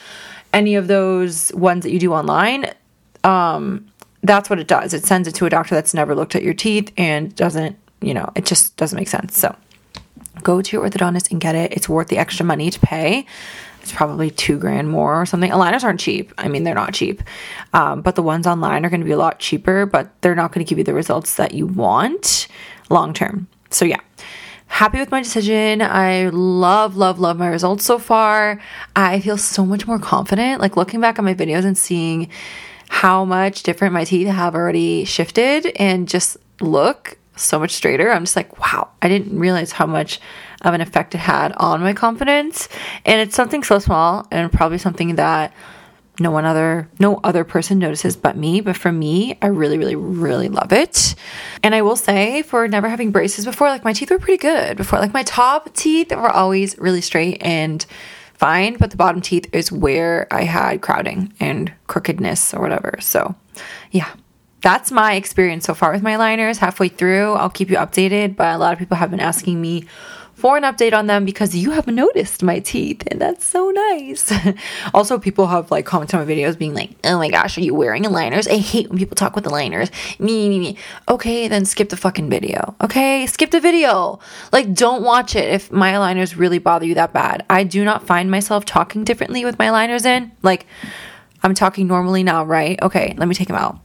any 0.54 0.76
of 0.76 0.88
those 0.88 1.54
ones 1.54 1.84
that 1.84 1.92
you 1.92 2.00
do 2.00 2.14
online, 2.14 2.72
um, 3.24 3.88
that's 4.24 4.50
what 4.50 4.60
it 4.60 4.68
does. 4.68 4.94
It 4.94 5.06
sends 5.06 5.28
it 5.28 5.36
to 5.36 5.46
a 5.46 5.50
doctor 5.50 5.76
that's 5.76 5.94
never 5.94 6.16
looked 6.16 6.36
at 6.36 6.44
your 6.44 6.54
teeth 6.54 6.92
and 6.98 7.34
doesn't, 7.36 7.78
you 8.02 8.14
know, 8.14 8.32
it 8.36 8.46
just 8.46 8.76
doesn't 8.78 8.98
make 8.98 9.08
sense. 9.08 9.38
So 9.38 9.56
go 10.44 10.62
to 10.62 10.76
your 10.76 10.88
orthodontist 10.88 11.32
and 11.32 11.40
get 11.40 11.56
it. 11.56 11.72
It's 11.74 11.88
worth 11.88 12.08
the 12.08 12.18
extra 12.18 12.46
money 12.46 12.70
to 12.70 12.80
pay 12.80 13.26
it's 13.88 13.96
probably 13.96 14.30
two 14.30 14.60
grand 14.60 14.90
more 14.90 15.22
or 15.22 15.26
something. 15.26 15.50
Aligners 15.50 15.86
aren't 15.86 16.02
cheap. 16.02 16.34
I 16.38 16.50
mean, 16.50 16.66
they're 16.66 16.76
not 16.76 16.94
cheap. 16.94 17.24
Um, 17.72 18.02
but 18.02 18.16
the 18.16 18.22
ones 18.22 18.46
online 18.46 18.86
are 18.86 18.90
going 18.90 19.00
to 19.00 19.06
be 19.06 19.14
a 19.14 19.18
lot 19.18 19.40
cheaper, 19.40 19.86
but 19.86 20.12
they're 20.22 20.36
not 20.36 20.52
going 20.52 20.66
to 20.66 20.70
give 20.70 20.78
you 20.78 20.84
the 20.84 20.94
results 20.94 21.36
that 21.36 21.54
you 21.54 21.68
want 21.68 22.48
long 22.90 23.14
term. 23.14 23.48
So, 23.70 23.86
yeah. 23.86 24.02
Happy 24.66 25.00
with 25.00 25.10
my 25.10 25.22
decision. 25.22 25.82
I 25.82 26.28
love, 26.28 26.98
love, 26.98 27.20
love 27.20 27.38
my 27.38 27.48
results 27.48 27.86
so 27.86 27.98
far. 27.98 28.60
I 28.94 29.22
feel 29.22 29.38
so 29.38 29.66
much 29.66 29.88
more 29.88 30.00
confident. 30.00 30.60
Like 30.60 30.76
looking 30.76 31.00
back 31.00 31.18
on 31.18 31.24
my 31.24 31.34
videos 31.34 31.64
and 31.64 31.78
seeing 31.78 32.28
how 32.90 33.24
much 33.24 33.64
different 33.64 33.94
my 33.94 34.04
teeth 34.04 34.28
have 34.28 34.54
already 34.54 35.06
shifted 35.06 35.72
and 35.78 36.10
just 36.10 36.36
look 36.60 37.18
so 37.40 37.60
much 37.60 37.72
straighter. 37.72 38.12
I'm 38.12 38.24
just 38.24 38.36
like, 38.36 38.60
wow, 38.60 38.90
I 39.02 39.08
didn't 39.08 39.38
realize 39.38 39.72
how 39.72 39.86
much 39.86 40.20
of 40.62 40.74
an 40.74 40.82
effect 40.82 41.16
it 41.16 41.20
had 41.20 41.54
on 41.54 41.82
my 41.82 41.94
confidence. 41.94 42.68
And 43.06 43.22
it's 43.22 43.36
something 43.36 43.64
so 43.64 43.80
small 43.80 44.28
and 44.32 44.52
probably 44.52 44.78
something 44.78 45.16
that 45.16 45.54
no 46.20 46.32
one 46.32 46.46
other 46.46 46.90
no 47.00 47.20
other 47.24 47.44
person 47.44 47.78
notices 47.78 48.16
but 48.16 48.36
me. 48.36 48.62
But 48.62 48.76
for 48.76 48.92
me 48.92 49.38
i 49.42 49.48
really 49.48 49.78
really 49.78 49.96
really 49.96 50.50
love 50.50 50.74
it. 50.74 51.16
And 51.64 51.76
i 51.76 51.82
will 51.82 51.96
say 51.96 52.42
for 52.42 52.68
never 52.68 52.90
having 52.90 53.12
braces 53.12 53.46
before 53.46 53.70
like 53.70 53.84
my 53.84 53.94
teeth 53.94 54.10
were 54.10 54.20
pretty 54.20 54.40
good 54.40 54.78
before. 54.78 55.00
Like 55.00 55.14
my 55.14 55.24
top 55.24 55.74
teeth 55.76 56.12
were 56.12 56.32
always 56.32 56.78
really 56.80 57.02
straight 57.02 57.38
and 57.42 57.86
fine 58.34 58.78
but 58.78 58.92
the 58.92 58.98
bottom 58.98 59.22
teeth 59.22 59.48
is 59.54 59.72
where 59.72 60.28
i 60.32 60.44
had 60.44 60.82
crowding 60.82 61.34
and 61.40 61.72
crookedness 61.86 62.54
or 62.54 62.62
whatever. 62.62 62.98
So 63.00 63.36
yeah 63.92 64.12
that's 64.68 64.92
my 64.92 65.14
experience 65.14 65.64
so 65.64 65.74
far 65.74 65.94
with 65.94 66.04
my 66.04 66.18
liners 66.18 66.58
halfway 66.58 66.90
through 66.90 67.32
i'll 67.36 67.50
keep 67.50 67.70
you 67.70 67.78
updated 67.78 68.36
but 68.36 68.54
a 68.54 68.58
lot 68.58 68.74
of 68.74 68.80
people 68.80 68.98
have 68.98 69.10
been 69.10 69.22
asking 69.22 69.62
me 69.62 69.86
for 70.34 70.56
an 70.58 70.64
update 70.64 70.94
on 70.94 71.08
them 71.08 71.24
because 71.24 71.56
you 71.56 71.72
have 71.72 71.88
noticed 71.88 72.44
my 72.44 72.60
teeth 72.60 73.02
and 73.08 73.20
that's 73.20 73.44
so 73.44 73.72
nice. 73.72 74.32
also, 74.94 75.18
people 75.18 75.48
have 75.48 75.72
like 75.72 75.88
commented 75.88 76.14
on 76.14 76.28
my 76.28 76.32
videos 76.32 76.56
being 76.56 76.76
like, 76.76 76.92
oh 77.04 77.18
my 77.18 77.28
gosh, 77.28 77.58
are 77.58 77.62
you 77.62 77.74
wearing 77.74 78.04
aligners? 78.04 78.48
I 78.48 78.58
hate 78.58 78.88
when 78.88 79.00
people 79.00 79.16
talk 79.16 79.36
with 79.36 79.46
aligners. 79.46 79.90
Me, 80.20 80.48
me, 80.48 80.60
me. 80.60 80.78
Okay, 81.10 81.48
then 81.48 81.66
skip 81.66 81.90
the 81.90 81.98
fucking 81.98 82.30
video. 82.30 82.76
Okay, 82.82 83.26
skip 83.26 83.50
the 83.50 83.60
video. 83.60 84.20
Like, 84.52 84.76
don't 84.76 85.02
watch 85.02 85.36
it 85.36 85.52
if 85.52 85.72
my 85.72 85.94
aligners 85.94 86.38
really 86.38 86.60
bother 86.60 86.86
you 86.86 86.94
that 86.94 87.14
bad. 87.14 87.44
I 87.50 87.64
do 87.64 87.84
not 87.84 88.06
find 88.06 88.30
myself 88.30 88.64
talking 88.64 89.04
differently 89.04 89.44
with 89.44 89.58
my 89.58 89.66
aligners 89.66 90.06
in. 90.06 90.32
Like, 90.44 90.68
I'm 91.42 91.56
talking 91.56 91.88
normally 91.88 92.22
now, 92.22 92.44
right? 92.44 92.80
Okay, 92.84 93.16
let 93.18 93.28
me 93.28 93.34
take 93.34 93.48
them 93.48 93.58
out. 93.58 93.80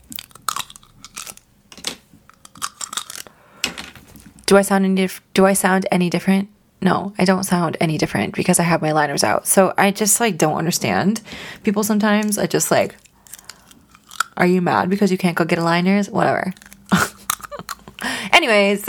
Do 4.45 4.57
I 4.57 4.61
sound 4.61 4.85
any 4.85 4.95
dif- 4.95 5.21
do 5.33 5.45
I 5.45 5.53
sound 5.53 5.85
any 5.91 6.09
different? 6.09 6.49
No, 6.81 7.13
I 7.17 7.25
don't 7.25 7.43
sound 7.45 7.77
any 7.79 7.97
different 7.97 8.35
because 8.35 8.59
I 8.59 8.63
have 8.63 8.81
my 8.81 8.91
liners 8.91 9.23
out. 9.23 9.47
So 9.47 9.73
I 9.77 9.91
just 9.91 10.19
like 10.19 10.37
don't 10.37 10.57
understand 10.57 11.21
people 11.63 11.83
sometimes. 11.83 12.37
I 12.37 12.47
just 12.47 12.71
like 12.71 12.95
are 14.35 14.47
you 14.47 14.61
mad 14.61 14.89
because 14.89 15.11
you 15.11 15.17
can't 15.17 15.37
go 15.37 15.45
get 15.45 15.59
aligners? 15.59 16.09
Whatever. 16.09 16.53
Anyways, 18.31 18.87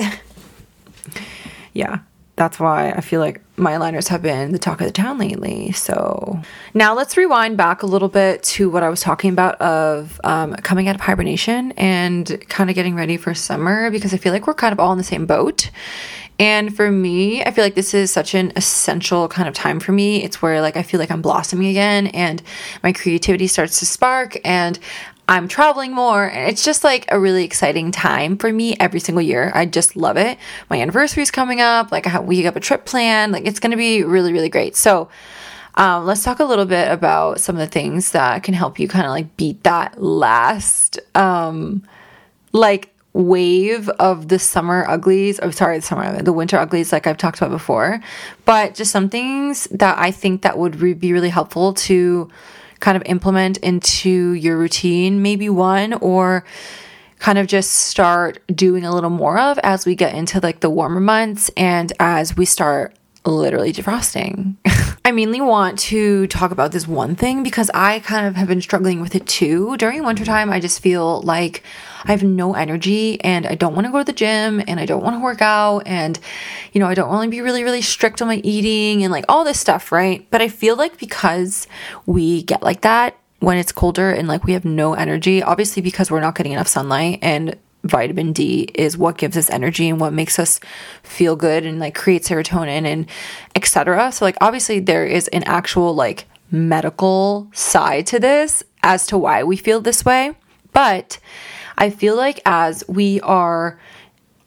yeah, 1.74 1.98
that's 2.36 2.58
why 2.58 2.92
I 2.92 3.00
feel 3.00 3.20
like 3.20 3.43
my 3.56 3.76
liners 3.76 4.08
have 4.08 4.22
been 4.22 4.52
the 4.52 4.58
talk 4.58 4.80
of 4.80 4.86
the 4.86 4.92
town 4.92 5.18
lately. 5.18 5.70
So 5.72 6.40
now 6.74 6.94
let's 6.94 7.16
rewind 7.16 7.56
back 7.56 7.82
a 7.82 7.86
little 7.86 8.08
bit 8.08 8.42
to 8.44 8.68
what 8.68 8.82
I 8.82 8.88
was 8.88 9.00
talking 9.00 9.30
about 9.30 9.60
of 9.60 10.20
um, 10.24 10.54
coming 10.56 10.88
out 10.88 10.96
of 10.96 11.00
hibernation 11.00 11.72
and 11.72 12.42
kind 12.48 12.68
of 12.68 12.74
getting 12.74 12.96
ready 12.96 13.16
for 13.16 13.32
summer 13.32 13.90
because 13.90 14.12
I 14.12 14.16
feel 14.16 14.32
like 14.32 14.46
we're 14.46 14.54
kind 14.54 14.72
of 14.72 14.80
all 14.80 14.90
in 14.92 14.98
the 14.98 15.04
same 15.04 15.26
boat. 15.26 15.70
And 16.38 16.74
for 16.74 16.90
me, 16.90 17.44
I 17.44 17.52
feel 17.52 17.62
like 17.62 17.76
this 17.76 17.94
is 17.94 18.10
such 18.10 18.34
an 18.34 18.52
essential 18.56 19.28
kind 19.28 19.48
of 19.48 19.54
time 19.54 19.78
for 19.78 19.92
me. 19.92 20.24
It's 20.24 20.42
where 20.42 20.60
like 20.60 20.76
I 20.76 20.82
feel 20.82 20.98
like 20.98 21.12
I'm 21.12 21.22
blossoming 21.22 21.68
again 21.68 22.08
and 22.08 22.42
my 22.82 22.92
creativity 22.92 23.46
starts 23.46 23.78
to 23.78 23.86
spark 23.86 24.36
and 24.44 24.78
I'm 25.28 25.48
traveling 25.48 25.92
more 25.92 26.24
and 26.24 26.50
it's 26.50 26.64
just 26.64 26.84
like 26.84 27.06
a 27.08 27.18
really 27.18 27.44
exciting 27.44 27.90
time 27.92 28.36
for 28.36 28.52
me 28.52 28.76
every 28.78 29.00
single 29.00 29.22
year. 29.22 29.50
I 29.54 29.64
just 29.64 29.96
love 29.96 30.16
it. 30.16 30.38
My 30.68 30.80
anniversary 30.80 31.22
is 31.22 31.30
coming 31.30 31.60
up, 31.60 31.90
like 31.90 32.04
have, 32.06 32.24
we 32.24 32.42
have 32.42 32.56
a 32.56 32.60
trip 32.60 32.84
planned, 32.84 33.32
like 33.32 33.46
it's 33.46 33.60
going 33.60 33.70
to 33.70 33.76
be 33.76 34.02
really 34.04 34.32
really 34.32 34.50
great. 34.50 34.76
So, 34.76 35.08
um, 35.76 36.06
let's 36.06 36.22
talk 36.22 36.38
a 36.38 36.44
little 36.44 36.66
bit 36.66 36.90
about 36.92 37.40
some 37.40 37.56
of 37.56 37.60
the 37.60 37.66
things 37.66 38.12
that 38.12 38.42
can 38.42 38.54
help 38.54 38.78
you 38.78 38.86
kind 38.86 39.06
of 39.06 39.10
like 39.10 39.36
beat 39.36 39.64
that 39.64 40.00
last 40.00 41.00
um 41.14 41.82
like 42.52 42.94
wave 43.14 43.88
of 43.88 44.28
the 44.28 44.38
summer 44.38 44.84
uglies. 44.88 45.38
I'm 45.40 45.48
oh, 45.48 45.50
sorry, 45.52 45.78
the 45.78 45.82
summer, 45.82 46.20
the 46.20 46.32
winter 46.32 46.58
uglies, 46.58 46.92
like 46.92 47.06
I've 47.06 47.16
talked 47.16 47.38
about 47.38 47.50
before. 47.50 48.00
But 48.44 48.74
just 48.74 48.90
some 48.90 49.08
things 49.08 49.64
that 49.70 49.96
I 49.98 50.10
think 50.10 50.42
that 50.42 50.58
would 50.58 50.76
re- 50.76 50.94
be 50.94 51.12
really 51.12 51.30
helpful 51.30 51.72
to 51.74 52.28
kind 52.84 52.96
of 52.98 53.02
implement 53.06 53.56
into 53.58 54.34
your 54.34 54.58
routine, 54.58 55.22
maybe 55.22 55.48
one, 55.48 55.94
or 55.94 56.44
kind 57.18 57.38
of 57.38 57.46
just 57.46 57.70
start 57.70 58.38
doing 58.54 58.84
a 58.84 58.94
little 58.94 59.08
more 59.08 59.38
of 59.38 59.58
as 59.60 59.86
we 59.86 59.94
get 59.94 60.14
into 60.14 60.38
like 60.40 60.60
the 60.60 60.68
warmer 60.68 61.00
months 61.00 61.50
and 61.56 61.94
as 61.98 62.36
we 62.36 62.44
start 62.44 62.94
literally 63.24 63.72
defrosting. 63.72 64.56
I 65.06 65.12
mainly 65.12 65.40
want 65.40 65.78
to 65.78 66.26
talk 66.26 66.50
about 66.50 66.72
this 66.72 66.86
one 66.86 67.16
thing 67.16 67.42
because 67.42 67.70
I 67.72 68.00
kind 68.00 68.26
of 68.26 68.36
have 68.36 68.48
been 68.48 68.60
struggling 68.60 69.00
with 69.00 69.14
it 69.14 69.26
too. 69.26 69.78
During 69.78 70.04
wintertime, 70.04 70.50
I 70.50 70.60
just 70.60 70.82
feel 70.82 71.22
like 71.22 71.62
I 72.04 72.10
have 72.12 72.22
no 72.22 72.54
energy 72.54 73.20
and 73.22 73.46
I 73.46 73.54
don't 73.54 73.74
want 73.74 73.86
to 73.86 73.92
go 73.92 73.98
to 73.98 74.04
the 74.04 74.12
gym 74.12 74.62
and 74.66 74.78
I 74.78 74.86
don't 74.86 75.02
want 75.02 75.16
to 75.16 75.20
work 75.20 75.40
out 75.40 75.80
and, 75.80 76.18
you 76.72 76.80
know, 76.80 76.86
I 76.86 76.94
don't 76.94 77.08
want 77.08 77.24
to 77.26 77.30
be 77.30 77.40
really, 77.40 77.64
really 77.64 77.82
strict 77.82 78.20
on 78.20 78.28
my 78.28 78.36
eating 78.44 79.02
and 79.02 79.10
like 79.10 79.24
all 79.28 79.44
this 79.44 79.58
stuff, 79.58 79.90
right? 79.90 80.26
But 80.30 80.42
I 80.42 80.48
feel 80.48 80.76
like 80.76 80.98
because 80.98 81.66
we 82.06 82.42
get 82.42 82.62
like 82.62 82.82
that 82.82 83.16
when 83.40 83.58
it's 83.58 83.72
colder 83.72 84.10
and 84.10 84.28
like 84.28 84.44
we 84.44 84.52
have 84.52 84.64
no 84.64 84.94
energy, 84.94 85.42
obviously 85.42 85.82
because 85.82 86.10
we're 86.10 86.20
not 86.20 86.34
getting 86.34 86.52
enough 86.52 86.68
sunlight 86.68 87.18
and 87.22 87.56
vitamin 87.84 88.32
D 88.32 88.70
is 88.74 88.96
what 88.96 89.18
gives 89.18 89.36
us 89.36 89.50
energy 89.50 89.88
and 89.88 90.00
what 90.00 90.12
makes 90.12 90.38
us 90.38 90.58
feel 91.02 91.36
good 91.36 91.66
and 91.66 91.78
like 91.78 91.94
create 91.94 92.22
serotonin 92.22 92.86
and 92.86 93.06
etc. 93.54 94.10
So 94.12 94.24
like 94.24 94.36
obviously 94.40 94.80
there 94.80 95.06
is 95.06 95.28
an 95.28 95.44
actual 95.44 95.94
like 95.94 96.26
medical 96.50 97.48
side 97.52 98.06
to 98.08 98.18
this 98.18 98.62
as 98.82 99.06
to 99.06 99.18
why 99.18 99.42
we 99.42 99.56
feel 99.56 99.80
this 99.80 100.04
way. 100.04 100.32
But 100.72 101.18
I 101.76 101.90
feel 101.90 102.16
like 102.16 102.40
as 102.46 102.84
we 102.88 103.20
are 103.20 103.78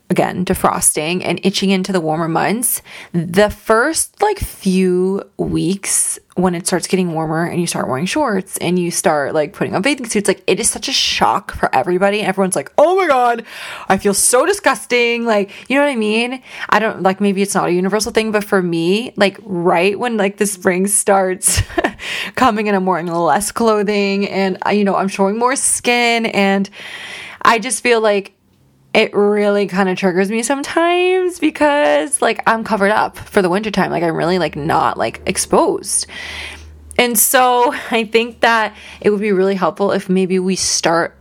again 0.10 0.46
defrosting 0.46 1.22
and 1.24 1.40
itching 1.44 1.70
into 1.70 1.92
the 1.92 2.00
warmer 2.00 2.30
months 2.30 2.82
the 3.12 3.50
first 3.50 4.22
like 4.22 4.40
few 4.40 5.22
weeks 5.38 6.18
when 6.36 6.56
it 6.56 6.66
starts 6.66 6.88
getting 6.88 7.14
warmer 7.14 7.46
and 7.46 7.60
you 7.60 7.68
start 7.68 7.88
wearing 7.90 8.06
shorts 8.06 8.58
and 8.58 8.80
you 8.80 8.90
start 8.90 9.34
like 9.34 9.54
putting 9.54 9.76
on 9.76 9.82
bathing 9.82 10.06
suits 10.06 10.28
like 10.28 10.42
it 10.48 10.60
is 10.60 10.70
such 10.70 10.88
a 10.88 10.94
shock 10.94 11.54
for 11.56 11.74
everybody 11.76 12.22
everyone's 12.22 12.56
like 12.56 12.72
oh 12.78 12.96
my 12.96 13.08
god 13.08 13.44
i 13.90 13.98
feel 13.98 14.14
so 14.14 14.46
disgusting. 14.46 15.26
Like 15.26 15.52
you 15.70 15.76
know 15.76 15.84
what 15.84 15.92
i 15.92 15.96
mean? 15.96 16.42
I 16.70 16.80
don't 16.80 17.02
like 17.02 17.20
maybe 17.20 17.42
it's 17.42 17.56
not 17.56 17.68
a 17.68 17.72
universal 17.72 18.12
thing 18.12 18.32
but 18.32 18.44
for 18.44 18.62
me 18.62 19.14
like 19.18 19.38
right 19.44 19.98
when 19.98 20.16
like 20.16 20.38
the 20.38 20.46
spring 20.46 20.88
starts 20.88 21.62
coming 22.36 22.68
and 22.68 22.76
i'm 22.76 22.86
wearing 22.86 23.08
less 23.08 23.52
clothing 23.52 24.28
and 24.30 24.58
uh, 24.66 24.70
you 24.70 24.84
know 24.84 24.96
i'm 24.96 25.08
showing 25.08 25.38
more 25.38 25.56
skin 25.56 26.28
and 26.28 26.70
i 27.42 27.60
just 27.60 27.82
feel 27.82 28.00
like 28.00 28.37
it 28.98 29.14
really 29.14 29.68
kind 29.68 29.90
of 29.90 29.96
triggers 29.96 30.32
me 30.32 30.42
sometimes 30.42 31.38
because 31.38 32.20
like 32.20 32.42
I'm 32.48 32.64
covered 32.64 32.90
up 32.90 33.16
for 33.16 33.44
the 33.44 33.50
wintertime. 33.50 33.92
Like 33.92 34.02
I'm 34.02 34.16
really 34.16 34.40
like 34.40 34.56
not 34.56 34.98
like 34.98 35.22
exposed. 35.28 36.08
And 36.98 37.18
so 37.18 37.72
I 37.92 38.06
think 38.06 38.40
that 38.40 38.76
it 39.00 39.12
would 39.12 39.22
be 39.22 39.32
really 39.32 39.54
helpful 39.54 39.92
if 39.92 40.10
maybe 40.10 40.40
we 40.40 40.56
start 40.56 41.16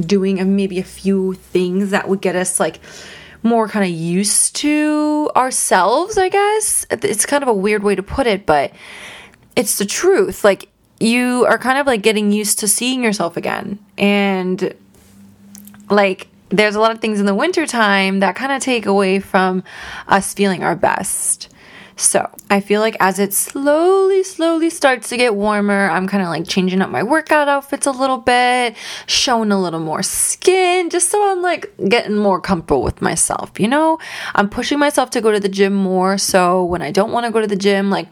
doing 0.00 0.56
maybe 0.56 0.78
a 0.78 0.84
few 0.84 1.34
things 1.34 1.90
that 1.90 2.08
would 2.08 2.22
get 2.22 2.34
us 2.34 2.58
like 2.58 2.80
more 3.42 3.68
kind 3.68 3.84
of 3.84 3.90
used 3.90 4.56
to 4.56 5.30
ourselves, 5.36 6.16
I 6.16 6.30
guess. 6.30 6.86
It's 6.90 7.26
kind 7.26 7.42
of 7.42 7.48
a 7.48 7.54
weird 7.54 7.82
way 7.82 7.94
to 7.94 8.02
put 8.02 8.26
it, 8.26 8.46
but 8.46 8.72
it's 9.54 9.76
the 9.76 9.84
truth. 9.84 10.44
Like 10.44 10.70
you 10.98 11.44
are 11.44 11.58
kind 11.58 11.76
of 11.76 11.86
like 11.86 12.00
getting 12.00 12.32
used 12.32 12.58
to 12.60 12.68
seeing 12.68 13.04
yourself 13.04 13.36
again. 13.36 13.78
And 13.98 14.74
like 15.90 16.28
there's 16.50 16.74
a 16.74 16.80
lot 16.80 16.92
of 16.92 17.00
things 17.00 17.20
in 17.20 17.26
the 17.26 17.34
wintertime 17.34 18.20
that 18.20 18.36
kind 18.36 18.52
of 18.52 18.62
take 18.62 18.86
away 18.86 19.20
from 19.20 19.62
us 20.06 20.34
feeling 20.34 20.62
our 20.62 20.76
best. 20.76 21.48
So 21.98 22.30
I 22.48 22.60
feel 22.60 22.80
like 22.80 22.96
as 23.00 23.18
it 23.18 23.34
slowly, 23.34 24.22
slowly 24.22 24.70
starts 24.70 25.08
to 25.08 25.16
get 25.16 25.34
warmer, 25.34 25.90
I'm 25.90 26.06
kind 26.06 26.22
of 26.22 26.28
like 26.28 26.46
changing 26.46 26.80
up 26.80 26.90
my 26.90 27.02
workout 27.02 27.48
outfits 27.48 27.86
a 27.86 27.90
little 27.90 28.18
bit, 28.18 28.76
showing 29.06 29.50
a 29.50 29.60
little 29.60 29.80
more 29.80 30.04
skin, 30.04 30.90
just 30.90 31.08
so 31.10 31.32
I'm 31.32 31.42
like 31.42 31.72
getting 31.88 32.14
more 32.14 32.40
comfortable 32.40 32.84
with 32.84 33.02
myself, 33.02 33.58
you 33.58 33.66
know? 33.66 33.98
I'm 34.36 34.48
pushing 34.48 34.78
myself 34.78 35.10
to 35.10 35.20
go 35.20 35.32
to 35.32 35.40
the 35.40 35.48
gym 35.48 35.74
more. 35.74 36.18
So 36.18 36.62
when 36.64 36.82
I 36.82 36.92
don't 36.92 37.10
want 37.10 37.26
to 37.26 37.32
go 37.32 37.40
to 37.40 37.48
the 37.48 37.56
gym, 37.56 37.90
like 37.90 38.06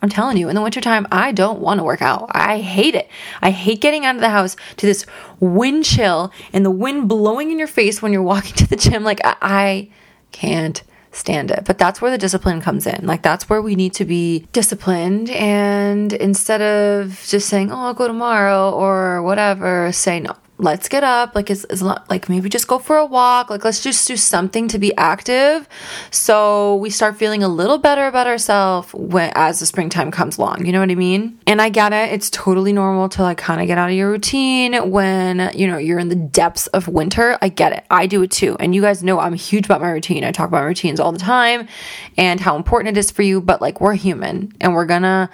I'm 0.00 0.08
telling 0.08 0.36
you, 0.36 0.48
in 0.48 0.54
the 0.54 0.62
wintertime, 0.62 1.06
I 1.10 1.32
don't 1.32 1.60
want 1.60 1.78
to 1.78 1.84
work 1.84 2.02
out. 2.02 2.28
I 2.30 2.58
hate 2.58 2.94
it. 2.94 3.08
I 3.42 3.50
hate 3.50 3.80
getting 3.80 4.04
out 4.04 4.14
of 4.14 4.20
the 4.20 4.30
house 4.30 4.56
to 4.76 4.86
this 4.86 5.04
wind 5.40 5.84
chill 5.84 6.32
and 6.52 6.64
the 6.64 6.70
wind 6.70 7.08
blowing 7.08 7.50
in 7.50 7.58
your 7.58 7.68
face 7.68 8.00
when 8.00 8.12
you're 8.12 8.22
walking 8.22 8.54
to 8.56 8.66
the 8.66 8.76
gym. 8.76 9.02
Like, 9.02 9.20
I, 9.24 9.36
I 9.40 9.90
can't 10.30 10.82
stand 11.10 11.50
it. 11.50 11.64
But 11.64 11.78
that's 11.78 12.00
where 12.00 12.10
the 12.10 12.18
discipline 12.18 12.60
comes 12.60 12.86
in. 12.86 13.06
Like, 13.06 13.22
that's 13.22 13.48
where 13.48 13.60
we 13.60 13.74
need 13.74 13.92
to 13.94 14.04
be 14.04 14.46
disciplined. 14.52 15.30
And 15.30 16.12
instead 16.12 16.62
of 16.62 17.24
just 17.26 17.48
saying, 17.48 17.72
oh, 17.72 17.86
I'll 17.86 17.94
go 17.94 18.06
tomorrow 18.06 18.70
or 18.70 19.22
whatever, 19.22 19.90
say, 19.90 20.20
no, 20.20 20.36
let's 20.58 20.88
get 20.88 21.04
up 21.04 21.34
like 21.34 21.50
it's, 21.50 21.64
it's 21.70 21.82
not, 21.82 22.08
like 22.10 22.28
maybe 22.28 22.48
just 22.48 22.66
go 22.66 22.78
for 22.78 22.96
a 22.96 23.06
walk 23.06 23.48
like 23.48 23.64
let's 23.64 23.82
just 23.82 24.06
do 24.08 24.16
something 24.16 24.68
to 24.68 24.78
be 24.78 24.94
active. 24.96 25.68
So 26.10 26.76
we 26.76 26.90
start 26.90 27.16
feeling 27.16 27.42
a 27.42 27.48
little 27.48 27.78
better 27.78 28.06
about 28.06 28.26
ourselves 28.26 28.92
when 28.92 29.32
as 29.34 29.60
the 29.60 29.66
springtime 29.66 30.10
comes 30.10 30.36
along 30.36 30.66
you 30.66 30.72
know 30.72 30.80
what 30.80 30.90
i 30.90 30.94
mean? 30.94 31.38
And 31.46 31.62
i 31.62 31.68
get 31.68 31.92
it 31.92 32.12
it's 32.12 32.30
totally 32.30 32.72
normal 32.72 33.08
to 33.10 33.22
like 33.22 33.38
kind 33.38 33.60
of 33.60 33.66
get 33.66 33.78
out 33.78 33.90
of 33.90 33.96
your 33.96 34.10
routine 34.10 34.90
when 34.90 35.50
you 35.54 35.66
know 35.66 35.78
you're 35.78 35.98
in 35.98 36.08
the 36.08 36.16
depths 36.16 36.66
of 36.68 36.88
winter 36.88 37.38
i 37.40 37.48
get 37.48 37.72
it 37.72 37.84
i 37.90 38.06
do 38.06 38.22
it 38.22 38.30
too. 38.30 38.56
And 38.58 38.74
you 38.74 38.82
guys 38.82 39.02
know 39.02 39.20
i'm 39.20 39.34
huge 39.34 39.66
about 39.66 39.80
my 39.80 39.90
routine 39.90 40.24
i 40.24 40.32
talk 40.32 40.48
about 40.48 40.64
routines 40.64 40.98
all 40.98 41.12
the 41.12 41.18
time 41.18 41.68
and 42.16 42.40
how 42.40 42.56
important 42.56 42.96
it 42.96 42.98
is 42.98 43.10
for 43.10 43.22
you 43.22 43.40
but 43.40 43.60
like 43.60 43.80
we're 43.80 43.94
human 43.94 44.52
and 44.60 44.74
we're 44.74 44.86
gonna 44.86 45.30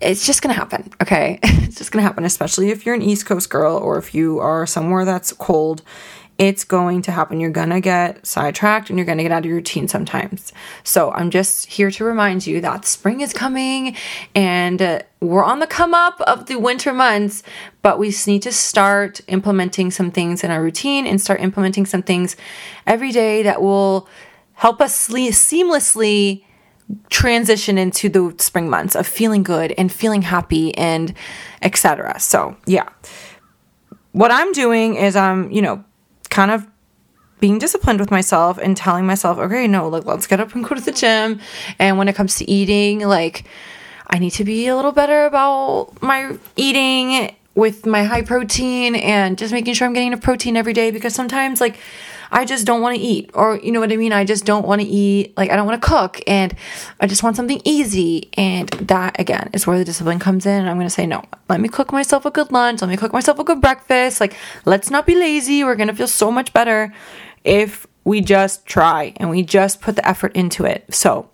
it's 0.00 0.26
just 0.26 0.42
gonna 0.42 0.54
happen, 0.54 0.90
okay? 1.02 1.38
it's 1.42 1.76
just 1.76 1.92
gonna 1.92 2.02
happen, 2.02 2.24
especially 2.24 2.70
if 2.70 2.84
you're 2.84 2.94
an 2.94 3.02
East 3.02 3.26
Coast 3.26 3.50
girl 3.50 3.76
or 3.76 3.98
if 3.98 4.14
you 4.14 4.38
are 4.38 4.66
somewhere 4.66 5.04
that's 5.04 5.32
cold. 5.32 5.82
It's 6.38 6.64
going 6.64 7.02
to 7.02 7.12
happen. 7.12 7.38
You're 7.38 7.50
gonna 7.50 7.82
get 7.82 8.26
sidetracked 8.26 8.88
and 8.88 8.98
you're 8.98 9.04
gonna 9.04 9.22
get 9.22 9.30
out 9.30 9.40
of 9.40 9.46
your 9.46 9.56
routine 9.56 9.88
sometimes. 9.88 10.54
So, 10.84 11.10
I'm 11.12 11.30
just 11.30 11.66
here 11.66 11.90
to 11.90 12.04
remind 12.04 12.46
you 12.46 12.62
that 12.62 12.86
spring 12.86 13.20
is 13.20 13.34
coming 13.34 13.94
and 14.34 14.80
uh, 14.80 15.00
we're 15.20 15.44
on 15.44 15.58
the 15.58 15.66
come 15.66 15.92
up 15.92 16.18
of 16.22 16.46
the 16.46 16.58
winter 16.58 16.94
months, 16.94 17.42
but 17.82 17.98
we 17.98 18.14
need 18.26 18.40
to 18.42 18.52
start 18.52 19.20
implementing 19.28 19.90
some 19.90 20.10
things 20.10 20.42
in 20.42 20.50
our 20.50 20.62
routine 20.62 21.06
and 21.06 21.20
start 21.20 21.40
implementing 21.40 21.84
some 21.84 22.02
things 22.02 22.36
every 22.86 23.12
day 23.12 23.42
that 23.42 23.60
will 23.60 24.08
help 24.54 24.80
us 24.80 25.08
seamlessly 25.08 26.44
transition 27.08 27.78
into 27.78 28.08
the 28.08 28.34
spring 28.38 28.68
months 28.68 28.94
of 28.94 29.06
feeling 29.06 29.42
good 29.42 29.72
and 29.78 29.92
feeling 29.92 30.22
happy 30.22 30.76
and 30.76 31.14
etc. 31.62 32.18
So, 32.20 32.56
yeah. 32.66 32.88
What 34.12 34.30
I'm 34.32 34.52
doing 34.52 34.96
is 34.96 35.14
I'm, 35.14 35.50
you 35.50 35.62
know, 35.62 35.84
kind 36.30 36.50
of 36.50 36.66
being 37.40 37.58
disciplined 37.58 38.00
with 38.00 38.10
myself 38.10 38.58
and 38.58 38.76
telling 38.76 39.06
myself, 39.06 39.38
okay, 39.38 39.66
no, 39.66 39.88
like 39.88 40.04
let's 40.04 40.26
get 40.26 40.40
up 40.40 40.54
and 40.54 40.64
go 40.64 40.74
to 40.74 40.80
the 40.80 40.92
gym. 40.92 41.40
And 41.78 41.98
when 41.98 42.08
it 42.08 42.14
comes 42.14 42.36
to 42.36 42.50
eating, 42.50 43.00
like 43.00 43.44
I 44.06 44.18
need 44.18 44.30
to 44.32 44.44
be 44.44 44.66
a 44.66 44.76
little 44.76 44.92
better 44.92 45.26
about 45.26 46.02
my 46.02 46.36
eating 46.56 47.34
with 47.54 47.86
my 47.86 48.04
high 48.04 48.22
protein 48.22 48.94
and 48.94 49.36
just 49.36 49.52
making 49.52 49.74
sure 49.74 49.86
I'm 49.86 49.92
getting 49.92 50.12
a 50.12 50.18
protein 50.18 50.56
every 50.56 50.72
day 50.72 50.90
because 50.90 51.14
sometimes 51.14 51.60
like 51.60 51.78
I 52.32 52.44
just 52.44 52.66
don't 52.66 52.80
want 52.80 52.96
to 52.96 53.02
eat. 53.02 53.30
Or, 53.34 53.56
you 53.56 53.72
know 53.72 53.80
what 53.80 53.92
I 53.92 53.96
mean? 53.96 54.12
I 54.12 54.24
just 54.24 54.44
don't 54.44 54.66
want 54.66 54.80
to 54.80 54.86
eat. 54.86 55.36
Like, 55.36 55.50
I 55.50 55.56
don't 55.56 55.66
want 55.66 55.80
to 55.82 55.88
cook 55.88 56.20
and 56.26 56.54
I 57.00 57.06
just 57.06 57.22
want 57.22 57.36
something 57.36 57.60
easy. 57.64 58.28
And 58.34 58.68
that, 58.68 59.18
again, 59.18 59.50
is 59.52 59.66
where 59.66 59.78
the 59.78 59.84
discipline 59.84 60.18
comes 60.18 60.46
in. 60.46 60.66
I'm 60.66 60.76
going 60.76 60.86
to 60.86 60.90
say, 60.90 61.06
no, 61.06 61.24
let 61.48 61.60
me 61.60 61.68
cook 61.68 61.92
myself 61.92 62.24
a 62.26 62.30
good 62.30 62.52
lunch. 62.52 62.80
Let 62.80 62.90
me 62.90 62.96
cook 62.96 63.12
myself 63.12 63.38
a 63.38 63.44
good 63.44 63.60
breakfast. 63.60 64.20
Like, 64.20 64.34
let's 64.64 64.90
not 64.90 65.06
be 65.06 65.14
lazy. 65.14 65.64
We're 65.64 65.76
going 65.76 65.88
to 65.88 65.94
feel 65.94 66.08
so 66.08 66.30
much 66.30 66.52
better 66.52 66.94
if 67.44 67.86
we 68.04 68.20
just 68.20 68.66
try 68.66 69.12
and 69.16 69.30
we 69.30 69.42
just 69.42 69.80
put 69.80 69.96
the 69.96 70.06
effort 70.08 70.34
into 70.34 70.64
it. 70.64 70.94
So, 70.94 71.28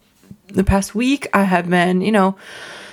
the 0.48 0.64
past 0.64 0.94
week, 0.94 1.26
I 1.32 1.42
have 1.42 1.68
been, 1.68 2.00
you 2.00 2.12
know, 2.12 2.36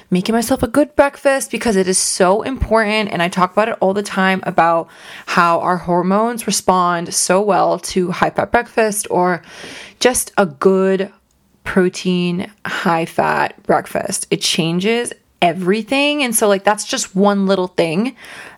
making 0.10 0.34
myself 0.34 0.64
a 0.64 0.68
good 0.68 0.96
breakfast 0.96 1.52
because 1.52 1.76
it 1.76 1.88
is 1.88 1.98
so 1.98 2.42
important. 2.42 3.12
And 3.12 3.22
I 3.22 3.30
talk 3.30 3.52
about 3.52 3.70
it 3.70 3.78
all 3.80 3.94
the 3.94 4.04
time 4.04 4.42
about 4.44 4.90
how 5.26 5.60
our 5.60 5.78
hormones 5.78 6.48
respond 6.48 7.14
so 7.14 7.42
well 7.42 7.80
to 7.80 8.12
high 8.12 8.30
fat 8.30 8.52
breakfast 8.52 9.08
or 9.10 9.42
just 10.00 10.32
a 10.38 10.46
good 10.46 11.12
protein, 11.64 12.52
high 12.66 13.06
fat 13.06 13.62
breakfast. 13.64 14.28
It 14.30 14.42
changes 14.42 15.14
everything. 15.42 16.24
And 16.24 16.36
so, 16.36 16.48
like, 16.48 16.64
that's 16.64 16.86
just 16.86 17.16
one 17.16 17.46
little 17.46 17.68
thing 17.68 18.16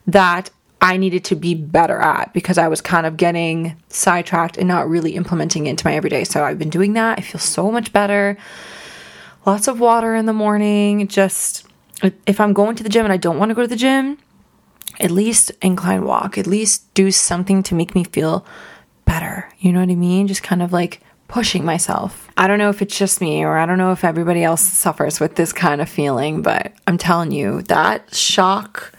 that 0.08 0.50
I 0.82 0.98
needed 0.98 1.24
to 1.26 1.36
be 1.36 1.56
better 1.56 2.00
at 2.00 2.34
because 2.34 2.58
I 2.58 2.68
was 2.68 2.82
kind 2.82 3.08
of 3.08 3.18
getting 3.18 3.76
sidetracked 3.90 4.58
and 4.58 4.68
not 4.68 4.88
really 4.88 5.16
implementing 5.16 5.66
into 5.66 5.86
my 5.86 5.96
everyday. 5.96 6.24
So 6.26 6.44
I've 6.44 6.60
been 6.60 6.70
doing 6.70 6.94
that. 6.94 7.18
I 7.18 7.22
feel 7.22 7.40
so 7.40 7.72
much 7.72 7.92
better. 7.92 8.38
Lots 9.46 9.68
of 9.68 9.80
water 9.80 10.16
in 10.16 10.26
the 10.26 10.34
morning. 10.34 11.08
Just 11.08 11.68
if 12.26 12.40
I'm 12.40 12.54
going 12.54 12.76
to 12.76 12.84
the 12.84 12.90
gym 12.90 13.06
and 13.06 13.14
I 13.14 13.18
don't 13.18 13.38
want 13.38 13.50
to 13.50 13.56
go 13.56 13.62
to 13.62 13.68
the 13.68 13.76
gym, 13.76 14.18
at 15.00 15.12
least 15.12 15.52
incline 15.62 16.06
walk, 16.06 16.38
at 16.38 16.48
least 16.48 16.94
do 16.94 17.12
something 17.12 17.62
to 17.64 17.76
make 17.76 17.94
me 17.96 18.04
feel 18.04 18.46
better. 19.06 19.50
You 19.60 19.72
know 19.72 19.80
what 19.82 19.90
I 19.90 19.96
mean? 19.96 20.28
Just 20.28 20.44
kind 20.44 20.62
of 20.62 20.74
like 20.74 21.02
pushing 21.28 21.66
myself. 21.66 22.28
I 22.38 22.48
don't 22.48 22.60
know 22.60 22.70
if 22.70 22.82
it's 22.82 22.98
just 22.98 23.22
me 23.22 23.44
or 23.44 23.58
I 23.58 23.66
don't 23.66 23.78
know 23.78 23.92
if 23.92 24.04
everybody 24.04 24.44
else 24.44 24.62
suffers 24.62 25.20
with 25.20 25.36
this 25.36 25.54
kind 25.54 25.82
of 25.82 25.90
feeling, 25.90 26.42
but 26.42 26.74
I'm 26.88 26.98
telling 26.98 27.32
you, 27.32 27.62
that 27.64 28.14
shock 28.14 28.94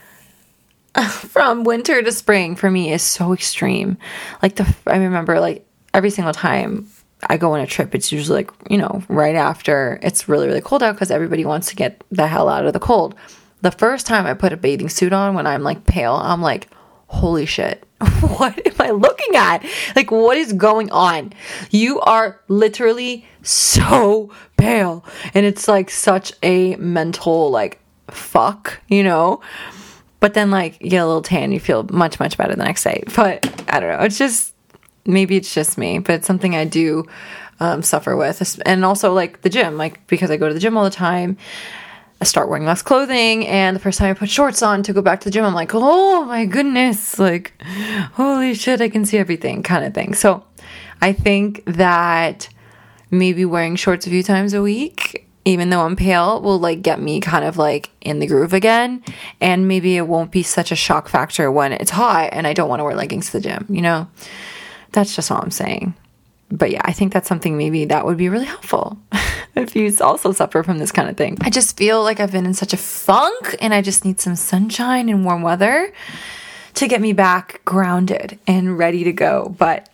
from 1.08 1.64
winter 1.64 2.02
to 2.02 2.12
spring 2.12 2.56
for 2.56 2.70
me 2.70 2.92
is 2.92 3.02
so 3.02 3.32
extreme. 3.32 3.98
Like 4.42 4.56
the 4.56 4.74
I 4.86 4.96
remember 4.98 5.40
like 5.40 5.66
every 5.92 6.10
single 6.10 6.34
time 6.34 6.88
I 7.22 7.36
go 7.36 7.54
on 7.54 7.60
a 7.60 7.66
trip, 7.66 7.94
it's 7.94 8.12
usually 8.12 8.38
like, 8.38 8.50
you 8.70 8.78
know, 8.78 9.02
right 9.08 9.34
after 9.34 9.98
it's 10.02 10.28
really, 10.28 10.46
really 10.46 10.60
cold 10.60 10.82
out 10.82 10.92
because 10.92 11.10
everybody 11.10 11.44
wants 11.44 11.68
to 11.68 11.76
get 11.76 12.04
the 12.10 12.26
hell 12.26 12.48
out 12.48 12.66
of 12.66 12.72
the 12.72 12.80
cold. 12.80 13.14
The 13.62 13.70
first 13.70 14.06
time 14.06 14.26
I 14.26 14.34
put 14.34 14.52
a 14.52 14.56
bathing 14.56 14.88
suit 14.88 15.12
on 15.12 15.34
when 15.34 15.46
I'm 15.46 15.62
like 15.62 15.86
pale, 15.86 16.14
I'm 16.14 16.42
like, 16.42 16.68
holy 17.08 17.46
shit, 17.46 17.86
what 18.20 18.66
am 18.66 18.74
I 18.78 18.90
looking 18.90 19.36
at? 19.36 19.64
Like, 19.94 20.10
what 20.10 20.36
is 20.36 20.52
going 20.52 20.90
on? 20.90 21.32
You 21.70 22.00
are 22.00 22.40
literally 22.48 23.26
so 23.42 24.30
pale. 24.56 25.04
And 25.32 25.46
it's 25.46 25.68
like 25.68 25.90
such 25.90 26.32
a 26.42 26.76
mental, 26.76 27.50
like, 27.50 27.80
fuck, 28.08 28.80
you 28.88 29.02
know? 29.02 29.40
But 30.20 30.34
then, 30.34 30.50
like, 30.50 30.80
you 30.82 30.90
get 30.90 31.02
a 31.02 31.06
little 31.06 31.22
tan, 31.22 31.52
you 31.52 31.60
feel 31.60 31.84
much, 31.84 32.18
much 32.18 32.36
better 32.36 32.54
the 32.54 32.64
next 32.64 32.84
day. 32.84 33.02
But 33.14 33.46
I 33.68 33.80
don't 33.80 33.90
know. 33.90 34.04
It's 34.04 34.18
just, 34.18 34.54
maybe 35.06 35.36
it's 35.36 35.54
just 35.54 35.78
me, 35.78 35.98
but 35.98 36.16
it's 36.16 36.26
something 36.26 36.54
I 36.54 36.64
do 36.64 37.06
um, 37.60 37.82
suffer 37.82 38.16
with. 38.16 38.60
And 38.66 38.84
also, 38.84 39.12
like, 39.12 39.42
the 39.42 39.48
gym, 39.48 39.76
like, 39.76 40.06
because 40.06 40.30
I 40.30 40.36
go 40.36 40.48
to 40.48 40.54
the 40.54 40.60
gym 40.60 40.76
all 40.76 40.84
the 40.84 40.90
time. 40.90 41.36
I 42.20 42.24
start 42.24 42.48
wearing 42.48 42.64
less 42.64 42.80
clothing, 42.80 43.46
and 43.46 43.76
the 43.76 43.80
first 43.80 43.98
time 43.98 44.10
I 44.10 44.14
put 44.14 44.30
shorts 44.30 44.62
on 44.62 44.82
to 44.84 44.94
go 44.94 45.02
back 45.02 45.20
to 45.20 45.24
the 45.26 45.30
gym, 45.30 45.44
I'm 45.44 45.54
like, 45.54 45.72
oh 45.74 46.24
my 46.24 46.46
goodness, 46.46 47.18
like, 47.18 47.52
holy 48.14 48.54
shit, 48.54 48.80
I 48.80 48.88
can 48.88 49.04
see 49.04 49.18
everything, 49.18 49.62
kind 49.62 49.84
of 49.84 49.92
thing. 49.92 50.14
So 50.14 50.42
I 51.02 51.12
think 51.12 51.62
that 51.66 52.48
maybe 53.10 53.44
wearing 53.44 53.76
shorts 53.76 54.06
a 54.06 54.10
few 54.10 54.22
times 54.22 54.54
a 54.54 54.62
week 54.62 55.26
even 55.46 55.70
though 55.70 55.82
I'm 55.82 55.94
pale, 55.94 56.42
will 56.42 56.58
like 56.58 56.82
get 56.82 57.00
me 57.00 57.20
kind 57.20 57.44
of 57.44 57.56
like 57.56 57.90
in 58.00 58.18
the 58.18 58.26
groove 58.26 58.52
again. 58.52 59.02
And 59.40 59.68
maybe 59.68 59.96
it 59.96 60.08
won't 60.08 60.32
be 60.32 60.42
such 60.42 60.72
a 60.72 60.76
shock 60.76 61.08
factor 61.08 61.50
when 61.52 61.72
it's 61.72 61.92
hot 61.92 62.30
and 62.32 62.48
I 62.48 62.52
don't 62.52 62.68
want 62.68 62.80
to 62.80 62.84
wear 62.84 62.96
leggings 62.96 63.26
to 63.26 63.32
the 63.38 63.40
gym, 63.40 63.64
you 63.70 63.80
know? 63.80 64.08
That's 64.96 65.14
just 65.14 65.30
all 65.30 65.42
I'm 65.42 65.50
saying. 65.50 65.92
But 66.50 66.70
yeah, 66.70 66.80
I 66.82 66.92
think 66.92 67.12
that's 67.12 67.28
something 67.28 67.58
maybe 67.58 67.84
that 67.84 68.06
would 68.06 68.16
be 68.16 68.30
really 68.30 68.46
helpful 68.46 68.98
if 69.54 69.76
you 69.76 69.94
also 70.00 70.32
suffer 70.32 70.62
from 70.62 70.78
this 70.78 70.90
kind 70.90 71.10
of 71.10 71.18
thing. 71.18 71.36
I 71.42 71.50
just 71.50 71.76
feel 71.76 72.02
like 72.02 72.18
I've 72.18 72.32
been 72.32 72.46
in 72.46 72.54
such 72.54 72.72
a 72.72 72.78
funk 72.78 73.56
and 73.60 73.74
I 73.74 73.82
just 73.82 74.06
need 74.06 74.20
some 74.20 74.36
sunshine 74.36 75.10
and 75.10 75.22
warm 75.22 75.42
weather 75.42 75.92
to 76.74 76.88
get 76.88 77.02
me 77.02 77.12
back 77.12 77.60
grounded 77.66 78.38
and 78.46 78.78
ready 78.78 79.04
to 79.04 79.12
go. 79.12 79.54
But 79.58 79.90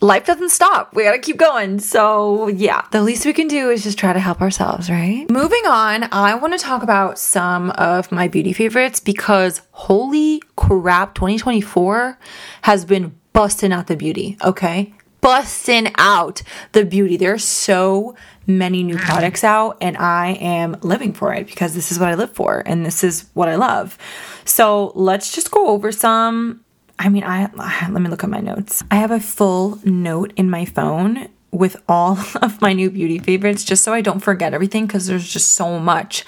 life 0.00 0.24
doesn't 0.24 0.48
stop. 0.48 0.94
We 0.94 1.04
gotta 1.04 1.18
keep 1.18 1.36
going. 1.36 1.78
So, 1.80 2.48
yeah, 2.48 2.86
the 2.90 3.02
least 3.02 3.26
we 3.26 3.34
can 3.34 3.48
do 3.48 3.68
is 3.68 3.82
just 3.82 3.98
try 3.98 4.14
to 4.14 4.20
help 4.20 4.40
ourselves, 4.40 4.88
right? 4.88 5.28
Moving 5.28 5.66
on, 5.66 6.08
I 6.10 6.36
wanna 6.36 6.56
talk 6.56 6.82
about 6.82 7.18
some 7.18 7.68
of 7.72 8.10
my 8.10 8.28
beauty 8.28 8.54
favorites 8.54 8.98
because 8.98 9.60
holy 9.72 10.40
crap, 10.56 11.14
2024 11.14 12.18
has 12.62 12.86
been 12.86 13.14
busting 13.36 13.70
out 13.70 13.86
the 13.86 13.96
beauty, 13.96 14.38
okay? 14.42 14.94
Busting 15.20 15.92
out 15.98 16.40
the 16.72 16.86
beauty. 16.86 17.18
There's 17.18 17.44
so 17.44 18.16
many 18.46 18.82
new 18.82 18.96
products 18.96 19.44
out, 19.44 19.76
and 19.82 19.94
I 19.98 20.28
am 20.40 20.78
living 20.80 21.12
for 21.12 21.34
it 21.34 21.46
because 21.46 21.74
this 21.74 21.92
is 21.92 21.98
what 21.98 22.08
I 22.08 22.14
live 22.14 22.32
for 22.32 22.62
and 22.64 22.86
this 22.86 23.04
is 23.04 23.28
what 23.34 23.50
I 23.50 23.56
love. 23.56 23.98
So, 24.46 24.92
let's 24.94 25.32
just 25.32 25.50
go 25.50 25.68
over 25.68 25.92
some 25.92 26.64
I 26.98 27.10
mean, 27.10 27.24
I 27.24 27.50
let 27.90 28.00
me 28.00 28.08
look 28.08 28.24
at 28.24 28.30
my 28.30 28.40
notes. 28.40 28.82
I 28.90 28.96
have 28.96 29.10
a 29.10 29.20
full 29.20 29.80
note 29.84 30.32
in 30.36 30.48
my 30.48 30.64
phone 30.64 31.28
with 31.50 31.76
all 31.86 32.18
of 32.40 32.62
my 32.62 32.72
new 32.72 32.90
beauty 32.90 33.18
favorites 33.18 33.64
just 33.64 33.84
so 33.84 33.92
I 33.92 34.00
don't 34.00 34.20
forget 34.20 34.54
everything 34.54 34.86
because 34.86 35.08
there's 35.08 35.30
just 35.30 35.52
so 35.52 35.78
much 35.78 36.24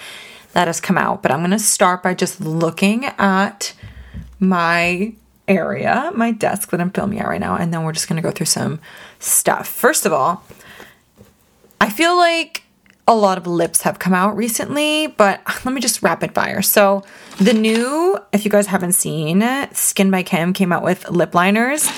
that 0.53 0.67
has 0.67 0.79
come 0.79 0.97
out. 0.99 1.23
But 1.23 1.31
I'm 1.31 1.39
going 1.39 1.49
to 1.51 1.59
start 1.59 2.03
by 2.03 2.13
just 2.13 2.39
looking 2.39 3.05
at 3.05 3.73
my 4.39 5.15
area, 5.49 6.11
my 6.15 6.31
desk 6.31 6.69
that 6.69 6.79
I'm 6.79 6.91
filming 6.91 7.19
at 7.19 7.27
right 7.27 7.41
now, 7.41 7.55
and 7.55 7.73
then 7.73 7.83
we're 7.83 7.91
just 7.91 8.07
to 8.21 8.27
go 8.27 8.31
through 8.31 8.45
some 8.45 8.79
stuff. 9.19 9.67
First 9.67 10.05
of 10.05 10.13
all, 10.13 10.43
I 11.81 11.89
feel 11.89 12.15
like 12.15 12.63
a 13.07 13.15
lot 13.15 13.39
of 13.39 13.47
lips 13.47 13.81
have 13.81 13.97
come 13.97 14.13
out 14.13 14.37
recently, 14.37 15.07
but 15.07 15.41
let 15.65 15.73
me 15.73 15.81
just 15.81 16.03
rapid 16.03 16.33
fire. 16.33 16.61
So, 16.61 17.03
the 17.39 17.53
new, 17.53 18.19
if 18.31 18.45
you 18.45 18.51
guys 18.51 18.67
haven't 18.67 18.93
seen, 18.93 19.41
SKKN 19.41 20.11
by 20.11 20.23
Kim 20.23 20.53
came 20.53 20.71
out 20.71 20.83
with 20.83 21.09
lip 21.09 21.33
liners, 21.33 21.89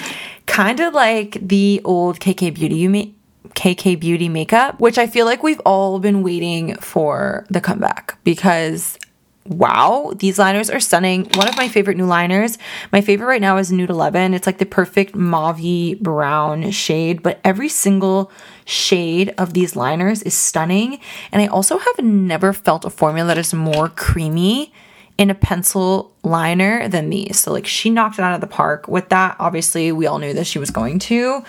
kind 0.45 0.79
of 0.79 0.93
like 0.93 1.37
the 1.41 1.81
old 1.83 2.19
KK 2.19 2.53
Beauty 2.53 3.15
KK 3.55 3.99
Beauty 3.99 4.29
makeup, 4.29 4.79
which 4.79 4.97
I 4.97 5.07
feel 5.07 5.25
like 5.25 5.43
we've 5.43 5.59
all 5.65 5.99
been 5.99 6.23
waiting 6.23 6.75
for 6.75 7.45
the 7.49 7.59
comeback 7.59 8.17
because 8.23 8.97
wow, 9.45 10.13
these 10.15 10.37
liners 10.37 10.69
are 10.69 10.79
stunning. 10.79 11.25
One 11.33 11.47
of 11.47 11.57
my 11.57 11.67
favorite 11.67 11.97
new 11.97 12.05
liners. 12.05 12.57
My 12.91 13.01
favorite 13.01 13.27
right 13.27 13.41
now 13.41 13.57
is 13.57 13.71
Nude 13.71 13.89
11. 13.89 14.33
It's 14.33 14.45
like 14.45 14.59
the 14.59 14.65
perfect 14.65 15.15
mauve 15.15 15.61
brown 15.99 16.71
shade, 16.71 17.23
but 17.23 17.39
every 17.43 17.69
single 17.69 18.31
shade 18.65 19.33
of 19.37 19.53
these 19.53 19.75
liners 19.75 20.21
is 20.23 20.33
stunning. 20.33 20.99
And 21.31 21.41
I 21.41 21.47
also 21.47 21.77
have 21.77 21.99
never 22.03 22.53
felt 22.53 22.85
a 22.85 22.89
formula 22.89 23.27
that 23.29 23.37
is 23.37 23.53
more 23.53 23.89
creamy 23.89 24.73
in 25.17 25.29
a 25.29 25.35
pencil 25.35 26.13
liner 26.23 26.87
than 26.87 27.09
these. 27.09 27.39
So 27.39 27.51
like 27.51 27.65
she 27.65 27.89
knocked 27.89 28.19
it 28.19 28.21
out 28.23 28.33
of 28.33 28.41
the 28.41 28.47
park 28.47 28.87
with 28.87 29.09
that. 29.09 29.35
Obviously, 29.39 29.91
we 29.91 30.07
all 30.07 30.19
knew 30.19 30.33
that 30.33 30.47
she 30.47 30.59
was 30.59 30.71
going 30.71 30.99
to. 30.99 31.43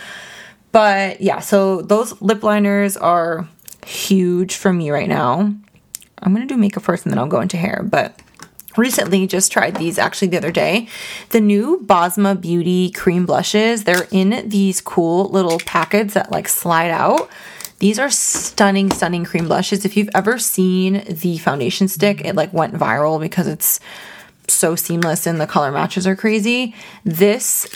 But 0.72 1.20
yeah, 1.20 1.40
so 1.40 1.82
those 1.82 2.20
lip 2.22 2.42
liners 2.42 2.96
are 2.96 3.46
huge 3.86 4.56
for 4.56 4.72
me 4.72 4.90
right 4.90 5.08
now. 5.08 5.54
I'm 6.22 6.34
going 6.34 6.46
to 6.46 6.54
do 6.54 6.58
makeup 6.58 6.82
first 6.82 7.04
and 7.04 7.12
then 7.12 7.18
I'll 7.18 7.26
go 7.26 7.40
into 7.40 7.56
hair, 7.56 7.82
but 7.84 8.20
recently 8.76 9.26
just 9.26 9.52
tried 9.52 9.76
these 9.76 9.98
actually 9.98 10.28
the 10.28 10.38
other 10.38 10.52
day. 10.52 10.88
The 11.30 11.40
new 11.40 11.80
Bosma 11.84 12.40
Beauty 12.40 12.90
cream 12.90 13.26
blushes. 13.26 13.84
They're 13.84 14.06
in 14.10 14.48
these 14.48 14.80
cool 14.80 15.28
little 15.28 15.58
packets 15.60 16.14
that 16.14 16.30
like 16.30 16.48
slide 16.48 16.90
out. 16.90 17.28
These 17.80 17.98
are 17.98 18.10
stunning, 18.10 18.90
stunning 18.92 19.24
cream 19.24 19.46
blushes. 19.46 19.84
If 19.84 19.96
you've 19.96 20.10
ever 20.14 20.38
seen 20.38 21.04
the 21.08 21.38
foundation 21.38 21.88
stick, 21.88 22.24
it 22.24 22.36
like 22.36 22.52
went 22.52 22.74
viral 22.74 23.20
because 23.20 23.48
it's 23.48 23.80
so 24.46 24.76
seamless 24.76 25.26
and 25.26 25.40
the 25.40 25.46
color 25.46 25.72
matches 25.72 26.06
are 26.06 26.16
crazy. 26.16 26.74
This 27.04 27.66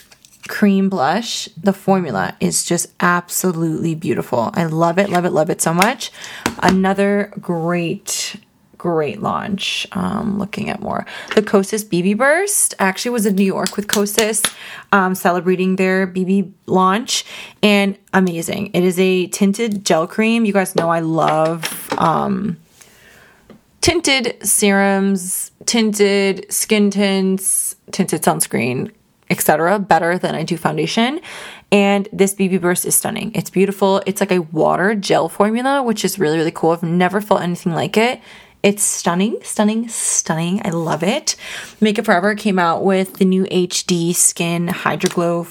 cream 0.47 0.89
blush, 0.89 1.49
the 1.57 1.73
formula 1.73 2.37
is 2.41 2.65
just 2.65 2.87
absolutely 3.01 3.95
beautiful. 3.95 4.51
I 4.55 4.65
love 4.65 4.99
it, 4.99 5.09
love 5.11 5.25
it, 5.25 5.31
love 5.31 5.51
it 5.51 5.61
so 5.61 5.73
much. 5.73 6.11
Another 6.63 7.33
great 7.41 8.37
great 8.79 9.21
launch. 9.21 9.87
Um, 9.93 10.39
looking 10.39 10.71
at 10.71 10.81
more. 10.81 11.07
The 11.35 11.43
Kosas 11.43 11.85
BB 11.85 12.17
Burst 12.17 12.75
I 12.79 12.87
actually 12.87 13.13
was 13.13 13.27
in 13.27 13.35
New 13.35 13.45
York 13.45 13.77
with 13.77 13.89
Kosas, 13.89 14.55
um, 14.93 15.15
celebrating 15.15 15.77
their 15.77 16.07
BB 16.07 16.53
launch, 16.67 17.25
and 17.63 17.99
amazing. 18.13 18.71
It 18.75 18.85
is 18.85 18.99
a 19.01 19.27
tinted 19.29 19.85
gel 19.85 20.07
cream. 20.07 20.45
You 20.45 20.53
guys 20.53 20.77
know 20.77 20.89
I 20.89 21.01
love 21.01 21.93
um, 21.99 22.59
tinted 23.81 24.37
serums, 24.47 25.51
tinted 25.65 26.47
skin 26.53 26.91
tints, 26.91 27.77
tinted 27.93 28.23
sunscreen, 28.23 28.93
etc. 29.31 29.79
Better 29.79 30.19
than 30.19 30.35
I 30.35 30.43
do 30.43 30.57
foundation. 30.57 31.21
And 31.73 32.09
this 32.13 32.35
BB 32.35 32.61
Burst 32.61 32.85
is 32.85 32.95
stunning. 32.95 33.33
It's 33.35 33.51
beautiful. 33.51 34.03
It's 34.07 34.21
like 34.21 34.33
a 34.33 34.43
water 34.43 34.95
gel 34.95 35.29
formula, 35.29 35.83
which 35.83 36.05
is 36.05 36.19
really, 36.19 36.39
really 36.39 36.53
cool. 36.53 36.71
I've 36.71 36.83
never 36.83 37.21
felt 37.21 37.43
anything 37.43 37.73
like 37.73 37.97
it. 37.97 38.21
It's 38.63 38.83
stunning, 38.83 39.39
stunning, 39.43 39.89
stunning. 39.89 40.61
I 40.65 40.71
love 40.71 41.03
it. 41.03 41.37
Makeup 41.81 42.05
Forever 42.05 42.35
came 42.35 42.59
out 42.59 42.85
with 42.85 43.15
the 43.15 43.25
new 43.25 43.45
HD 43.45 44.15
Skin 44.15 44.69
Hydro 44.69 45.11
Glow 45.11 45.47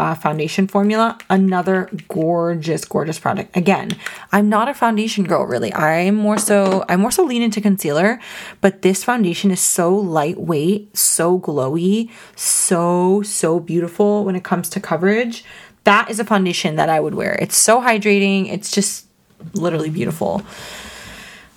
uh, 0.00 0.14
foundation 0.14 0.66
formula. 0.66 1.18
Another 1.28 1.90
gorgeous, 2.08 2.86
gorgeous 2.86 3.18
product. 3.18 3.54
Again, 3.54 3.90
I'm 4.32 4.48
not 4.48 4.66
a 4.66 4.72
foundation 4.72 5.24
girl 5.24 5.44
really. 5.44 5.72
I'm 5.74 6.14
more 6.14 6.38
so 6.38 6.86
I'm 6.88 7.00
more 7.00 7.10
so 7.10 7.22
lean 7.22 7.42
into 7.42 7.60
concealer, 7.60 8.18
but 8.62 8.80
this 8.80 9.04
foundation 9.04 9.50
is 9.50 9.60
so 9.60 9.94
lightweight, 9.94 10.96
so 10.96 11.38
glowy, 11.38 12.10
so 12.34 13.20
so 13.20 13.60
beautiful 13.60 14.24
when 14.24 14.36
it 14.36 14.42
comes 14.42 14.70
to 14.70 14.80
coverage. 14.80 15.44
That 15.84 16.10
is 16.10 16.18
a 16.18 16.24
foundation 16.24 16.76
that 16.76 16.88
I 16.88 16.98
would 16.98 17.14
wear. 17.14 17.38
It's 17.40 17.56
so 17.56 17.82
hydrating. 17.82 18.50
It's 18.50 18.70
just 18.70 19.06
literally 19.52 19.90
beautiful. 19.90 20.42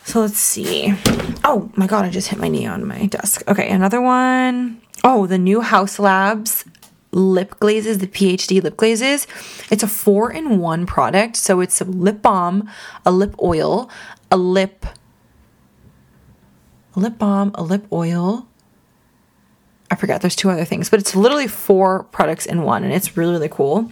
So 0.04 0.20
let's 0.20 0.38
see. 0.38 0.94
Oh 1.46 1.72
my 1.78 1.88
god, 1.88 2.04
I 2.04 2.10
just 2.10 2.28
hit 2.28 2.40
my 2.40 2.50
knee 2.50 2.66
on 2.66 2.86
my 2.86 3.06
desk. 3.06 3.42
Okay, 3.48 3.70
another 3.70 4.02
one. 4.02 4.82
Oh, 5.02 5.28
the 5.28 5.38
new 5.38 5.62
Haus 5.62 5.98
Labs 5.98 6.66
lip 7.14 7.60
glazes, 7.60 8.00
the 8.00 8.08
PhD 8.08 8.62
lip 8.62 8.78
glazes. 8.78 9.28
It's 9.70 9.84
a 9.84 9.88
four 9.88 10.32
in 10.32 10.60
one 10.60 10.86
product. 10.86 11.36
So 11.36 11.62
it's 11.62 11.82
a 11.82 11.86
lip 11.86 12.22
balm, 12.22 12.70
a 13.06 13.12
lip 13.12 13.36
oil, 13.42 13.90
a 14.32 14.38
lip, 14.38 14.86
a 16.96 17.00
lip 17.00 17.18
balm, 17.18 17.52
a 17.56 17.64
lip 17.64 17.86
oil. 17.92 18.48
I 19.92 19.96
forgot, 19.96 20.22
there's 20.22 20.36
two 20.36 20.50
other 20.50 20.66
things, 20.66 20.90
but 20.90 21.00
it's 21.00 21.16
literally 21.16 21.48
four 21.48 22.04
products 22.06 22.48
in 22.48 22.64
one, 22.64 22.84
and 22.84 22.92
it's 22.92 23.16
really, 23.16 23.34
really 23.34 23.50
cool 23.50 23.92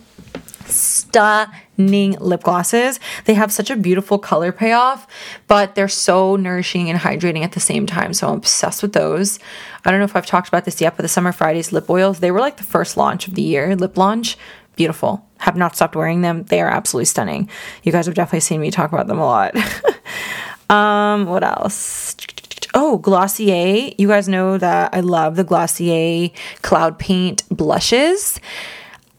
stunning 0.65 1.53
lip 1.77 2.43
glosses. 2.43 2.99
They 3.25 3.34
have 3.34 3.51
such 3.51 3.69
a 3.69 3.75
beautiful 3.75 4.19
color 4.19 4.51
payoff, 4.51 5.07
but 5.47 5.75
they're 5.75 5.88
so 5.88 6.36
nourishing 6.36 6.89
and 6.89 6.99
hydrating 6.99 7.43
at 7.43 7.53
the 7.53 7.60
same 7.60 7.86
time. 7.86 8.13
So 8.13 8.27
I'm 8.27 8.38
obsessed 8.38 8.81
with 8.81 8.93
those. 8.93 9.39
I 9.84 9.91
don't 9.91 9.99
know 9.99 10.05
if 10.05 10.15
I've 10.15 10.25
talked 10.25 10.47
about 10.47 10.65
this 10.65 10.81
yet, 10.81 10.95
but 10.95 11.03
the 11.03 11.10
Summer 11.10 11.31
Fridays 11.31 11.71
lip 11.71 11.89
oils, 11.89 12.19
they 12.19 12.31
were 12.31 12.39
like 12.39 12.57
the 12.57 12.63
first 12.63 12.97
launch 12.97 13.27
of 13.27 13.36
the 13.36 13.41
year, 13.41 13.75
lip 13.75 13.97
launch. 13.97 14.38
Beautiful. 14.75 15.25
Have 15.39 15.57
not 15.57 15.75
stopped 15.75 15.95
wearing 15.95 16.21
them. 16.21 16.43
They 16.43 16.62
are 16.62 16.69
absolutely 16.69 17.05
stunning. 17.05 17.49
You 17.84 17.91
guys 17.91 18.05
have 18.05 18.15
definitely 18.15 18.39
seen 18.41 18.62
me 18.62 18.71
talk 18.71 18.91
about 18.91 19.07
them 19.07 19.19
a 19.19 19.25
lot. 19.25 19.55
um, 20.69 21.25
what 21.25 21.43
else? 21.43 22.15
Oh, 22.73 22.97
Glossier. 22.97 23.93
You 23.97 24.07
guys 24.07 24.29
know 24.29 24.57
that 24.57 24.93
I 24.93 25.01
love 25.01 25.36
the 25.36 25.43
Glossier 25.43 26.29
Cloud 26.62 26.97
Paint 26.99 27.43
blushes. 27.49 28.39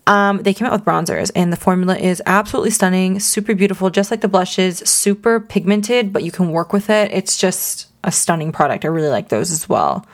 Um, 0.07 0.43
they 0.43 0.53
came 0.53 0.67
out 0.67 0.73
with 0.73 0.85
bronzers, 0.85 1.31
and 1.35 1.53
the 1.53 1.57
formula 1.57 1.97
is 1.97 2.21
absolutely 2.27 2.71
stunning, 2.71 3.21
super 3.21 3.55
beautiful, 3.55 3.89
just 3.89 4.11
like 4.11 4.21
the 4.21 4.29
blushes, 4.29 4.79
super 4.79 5.39
pigmented, 5.39 6.13
but 6.13 6.25
you 6.25 6.33
can 6.33 6.51
work 6.51 6.73
with 6.73 6.91
it. 6.91 7.13
It's 7.13 7.37
just 7.37 7.87
a 8.03 8.11
stunning 8.11 8.51
product. 8.51 8.85
I 8.85 8.89
really 8.89 9.09
like 9.09 9.29
those 9.29 9.53
as 9.53 9.69
well. 9.69 10.05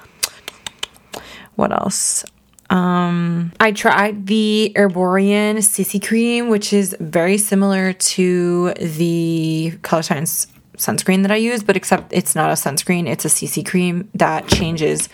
What 1.55 1.72
else? 1.72 2.24
Um, 2.70 3.53
I 3.61 3.72
tried 3.72 4.27
the 4.27 4.72
Erborian 4.77 5.57
CC 5.57 6.07
cream, 6.07 6.51
which 6.51 6.72
is 6.72 6.94
very 7.01 7.38
similar 7.38 7.94
to 7.94 8.74
the 8.74 9.72
Colorescience 9.81 10.48
sunscreen 10.77 11.22
that 11.22 11.33
I 11.33 11.37
use, 11.37 11.62
but 11.62 11.77
except 11.77 12.12
it's 12.12 12.35
not 12.35 12.51
a 12.51 12.55
sunscreen, 12.55 13.09
it's 13.09 13.24
a 13.24 13.29
CC 13.29 13.66
cream 13.66 14.09
that 14.14 14.46
changes 14.48 15.09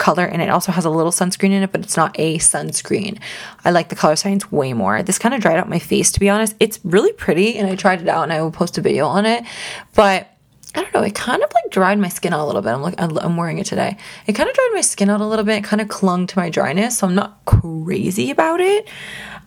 color 0.00 0.24
and 0.24 0.42
it 0.42 0.50
also 0.50 0.72
has 0.72 0.84
a 0.84 0.90
little 0.90 1.12
sunscreen 1.12 1.52
in 1.52 1.62
it, 1.62 1.70
but 1.70 1.82
it's 1.82 1.96
not 1.96 2.16
a 2.18 2.38
sunscreen. 2.38 3.20
I 3.64 3.70
like 3.70 3.88
the 3.88 3.96
Colorescience 3.96 4.50
way 4.50 4.72
more. 4.72 5.02
This 5.04 5.18
kind 5.18 5.34
of 5.34 5.40
dried 5.40 5.58
out 5.58 5.68
my 5.68 5.78
face, 5.78 6.10
to 6.12 6.20
be 6.20 6.28
honest. 6.28 6.56
It's 6.58 6.80
really 6.82 7.12
pretty 7.12 7.56
and 7.56 7.70
I 7.70 7.76
tried 7.76 8.02
it 8.02 8.08
out 8.08 8.24
and 8.24 8.32
I 8.32 8.42
will 8.42 8.50
post 8.50 8.78
a 8.78 8.80
video 8.80 9.06
on 9.06 9.26
it, 9.26 9.44
but 9.94 10.26
I 10.74 10.82
don't 10.82 10.94
know, 10.94 11.02
it 11.02 11.14
kind 11.14 11.42
of 11.42 11.52
like 11.52 11.70
dried 11.70 11.98
my 11.98 12.08
skin 12.08 12.32
out 12.32 12.40
a 12.40 12.46
little 12.46 12.62
bit. 12.62 12.70
I'm 12.70 12.82
like, 12.82 12.94
I'm 12.98 13.36
wearing 13.36 13.58
it 13.58 13.66
today. 13.66 13.96
It 14.26 14.34
kind 14.34 14.48
of 14.48 14.54
dried 14.54 14.70
my 14.72 14.80
skin 14.82 15.10
out 15.10 15.20
a 15.20 15.26
little 15.26 15.44
bit. 15.44 15.58
It 15.58 15.64
kind 15.64 15.80
of 15.80 15.88
clung 15.88 16.26
to 16.28 16.38
my 16.38 16.48
dryness, 16.48 16.98
so 16.98 17.08
I'm 17.08 17.14
not 17.14 17.44
crazy 17.44 18.30
about 18.30 18.60
it. 18.60 18.88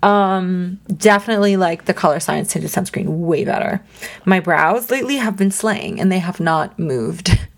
Um, 0.03 0.81
definitely 0.97 1.55
like 1.55 1.85
the 1.85 1.93
Colorescience 1.93 2.51
tinted 2.51 2.71
sunscreen 2.71 3.07
way 3.07 3.45
better. 3.45 3.81
My 4.25 4.41
brows 4.41 4.91
lately 4.91 5.15
have 5.15 5.37
been 5.37 5.51
slaying 5.51 6.01
and 6.01 6.11
they 6.11 6.19
have 6.19 6.41
not 6.41 6.77
moved. 6.77 7.39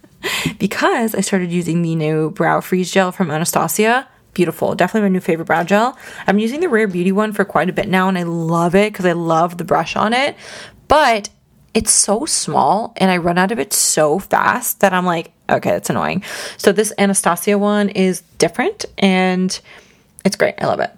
because 0.59 1.15
I 1.15 1.21
started 1.21 1.51
using 1.51 1.81
the 1.81 1.95
new 1.95 2.31
brow 2.31 2.61
freeze 2.61 2.91
gel 2.91 3.11
from 3.11 3.31
Anastasia. 3.31 4.07
Beautiful. 4.33 4.75
Definitely 4.75 5.09
my 5.09 5.13
new 5.13 5.19
favorite 5.21 5.45
brow 5.45 5.63
gel. 5.63 5.97
I'm 6.27 6.39
using 6.39 6.59
the 6.59 6.69
Rare 6.69 6.87
Beauty 6.87 7.11
one 7.11 7.31
for 7.31 7.45
quite 7.45 7.69
a 7.69 7.73
bit 7.73 7.87
now 7.87 8.09
and 8.09 8.17
I 8.17 8.23
love 8.23 8.75
it 8.75 8.91
because 8.91 9.05
I 9.05 9.13
love 9.13 9.57
the 9.57 9.63
brush 9.63 9.95
on 9.95 10.13
it. 10.13 10.35
But 10.87 11.29
it's 11.73 11.91
so 11.91 12.25
small 12.25 12.93
and 12.97 13.11
I 13.11 13.17
run 13.17 13.37
out 13.37 13.51
of 13.51 13.59
it 13.59 13.73
so 13.73 14.19
fast 14.19 14.81
that 14.81 14.93
I'm 14.93 15.05
like, 15.05 15.31
okay, 15.49 15.71
that's 15.71 15.89
annoying. 15.89 16.23
So 16.57 16.71
this 16.71 16.93
Anastasia 16.97 17.57
one 17.57 17.89
is 17.89 18.21
different 18.37 18.85
and 18.97 19.59
it's 20.23 20.35
great. 20.35 20.55
I 20.59 20.65
love 20.65 20.79
it. 20.79 20.91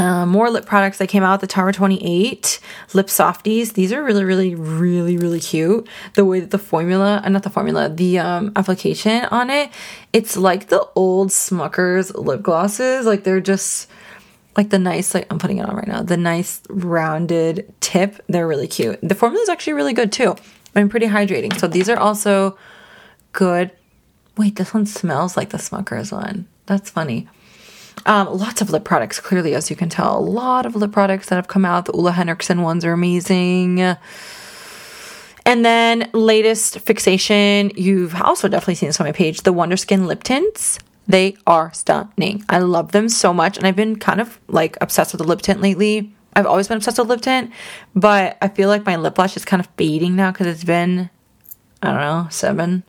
Uh, 0.00 0.24
more 0.24 0.48
lip 0.48 0.64
products 0.64 0.96
that 0.96 1.08
came 1.08 1.22
out 1.22 1.42
the 1.42 1.46
Tower 1.46 1.72
28 1.72 2.58
lip 2.94 3.10
softies. 3.10 3.74
These 3.74 3.92
are 3.92 4.02
really, 4.02 4.24
really, 4.24 4.54
really, 4.54 5.18
really 5.18 5.40
cute. 5.40 5.86
The 6.14 6.24
way 6.24 6.40
that 6.40 6.52
the 6.52 6.58
formula, 6.58 7.20
uh, 7.22 7.28
not 7.28 7.42
the 7.42 7.50
formula, 7.50 7.90
the 7.90 8.18
um, 8.18 8.50
application 8.56 9.26
on 9.26 9.50
it, 9.50 9.70
it's 10.14 10.38
like 10.38 10.68
the 10.68 10.88
old 10.94 11.28
Smuckers 11.28 12.14
lip 12.14 12.40
glosses. 12.40 13.04
Like 13.04 13.24
they're 13.24 13.42
just 13.42 13.90
like 14.56 14.70
the 14.70 14.78
nice, 14.78 15.12
like 15.12 15.30
I'm 15.30 15.38
putting 15.38 15.58
it 15.58 15.68
on 15.68 15.76
right 15.76 15.86
now, 15.86 16.00
the 16.00 16.16
nice 16.16 16.62
rounded 16.70 17.70
tip. 17.80 18.24
They're 18.26 18.48
really 18.48 18.68
cute. 18.68 18.98
The 19.02 19.14
formula 19.14 19.42
is 19.42 19.50
actually 19.50 19.74
really 19.74 19.92
good 19.92 20.12
too. 20.12 20.34
I'm 20.74 20.88
pretty 20.88 21.08
hydrating. 21.08 21.54
So 21.58 21.66
these 21.66 21.90
are 21.90 21.98
also 21.98 22.56
good. 23.32 23.70
Wait, 24.38 24.56
this 24.56 24.72
one 24.72 24.86
smells 24.86 25.36
like 25.36 25.50
the 25.50 25.58
Smuckers 25.58 26.10
one. 26.10 26.48
That's 26.64 26.88
funny. 26.88 27.28
Um, 28.06 28.28
lots 28.36 28.60
of 28.60 28.70
lip 28.70 28.84
products, 28.84 29.20
clearly, 29.20 29.54
as 29.54 29.70
you 29.70 29.76
can 29.76 29.88
tell. 29.88 30.18
A 30.18 30.20
lot 30.20 30.66
of 30.66 30.74
lip 30.74 30.92
products 30.92 31.28
that 31.28 31.36
have 31.36 31.48
come 31.48 31.64
out. 31.64 31.84
The 31.84 31.92
Ole 31.92 32.08
Henriksen 32.08 32.62
ones 32.62 32.84
are 32.84 32.92
amazing. 32.92 33.80
And 35.46 35.64
then 35.64 36.10
latest 36.12 36.80
fixation, 36.80 37.72
you've 37.74 38.14
also 38.20 38.48
definitely 38.48 38.74
seen 38.76 38.88
this 38.88 39.00
on 39.00 39.06
my 39.06 39.12
page, 39.12 39.42
the 39.42 39.52
Wonderskin 39.52 40.06
lip 40.06 40.22
tints. 40.22 40.78
They 41.06 41.36
are 41.46 41.72
stunning. 41.72 42.44
I 42.48 42.58
love 42.58 42.92
them 42.92 43.08
so 43.08 43.32
much. 43.32 43.56
And 43.56 43.66
I've 43.66 43.76
been 43.76 43.96
kind 43.96 44.20
of 44.20 44.38
like 44.48 44.76
obsessed 44.80 45.12
with 45.12 45.20
the 45.20 45.26
lip 45.26 45.42
tint 45.42 45.60
lately. 45.60 46.14
I've 46.36 46.46
always 46.46 46.68
been 46.68 46.76
obsessed 46.76 46.98
with 46.98 47.08
lip 47.08 47.20
tint, 47.20 47.50
but 47.96 48.38
I 48.40 48.48
feel 48.48 48.68
like 48.68 48.86
my 48.86 48.94
lip 48.94 49.16
blush 49.16 49.36
is 49.36 49.44
kind 49.44 49.60
of 49.60 49.68
fading 49.76 50.14
now 50.14 50.30
because 50.30 50.46
it's 50.46 50.62
been, 50.62 51.10
I 51.82 51.88
don't 51.88 52.00
know, 52.00 52.28
seven, 52.30 52.84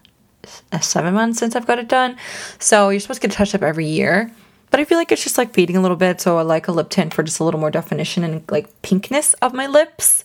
seven 0.80 1.16
months 1.16 1.40
since 1.40 1.56
I've 1.56 1.66
got 1.66 1.80
it 1.80 1.88
done. 1.88 2.16
So 2.60 2.90
you're 2.90 3.00
supposed 3.00 3.22
to 3.22 3.28
get 3.28 3.34
touched 3.34 3.56
up 3.56 3.64
every 3.64 3.88
year. 3.88 4.32
But 4.72 4.80
I 4.80 4.86
feel 4.86 4.98
like 4.98 5.12
it's 5.12 5.24
just 5.24 5.38
like 5.38 5.54
fading 5.54 5.76
a 5.76 5.82
little 5.82 5.98
bit. 5.98 6.20
So 6.20 6.38
I 6.38 6.42
like 6.42 6.68
a 6.68 6.72
lip 6.72 6.90
tint 6.90 7.14
for 7.14 7.24
just 7.24 7.40
a 7.40 7.44
little 7.44 7.60
more 7.60 7.72
definition 7.72 8.24
and 8.24 8.44
like 8.50 8.82
pinkness 8.82 9.36
of 9.42 9.54
my 9.54 9.68
lips. 9.68 10.24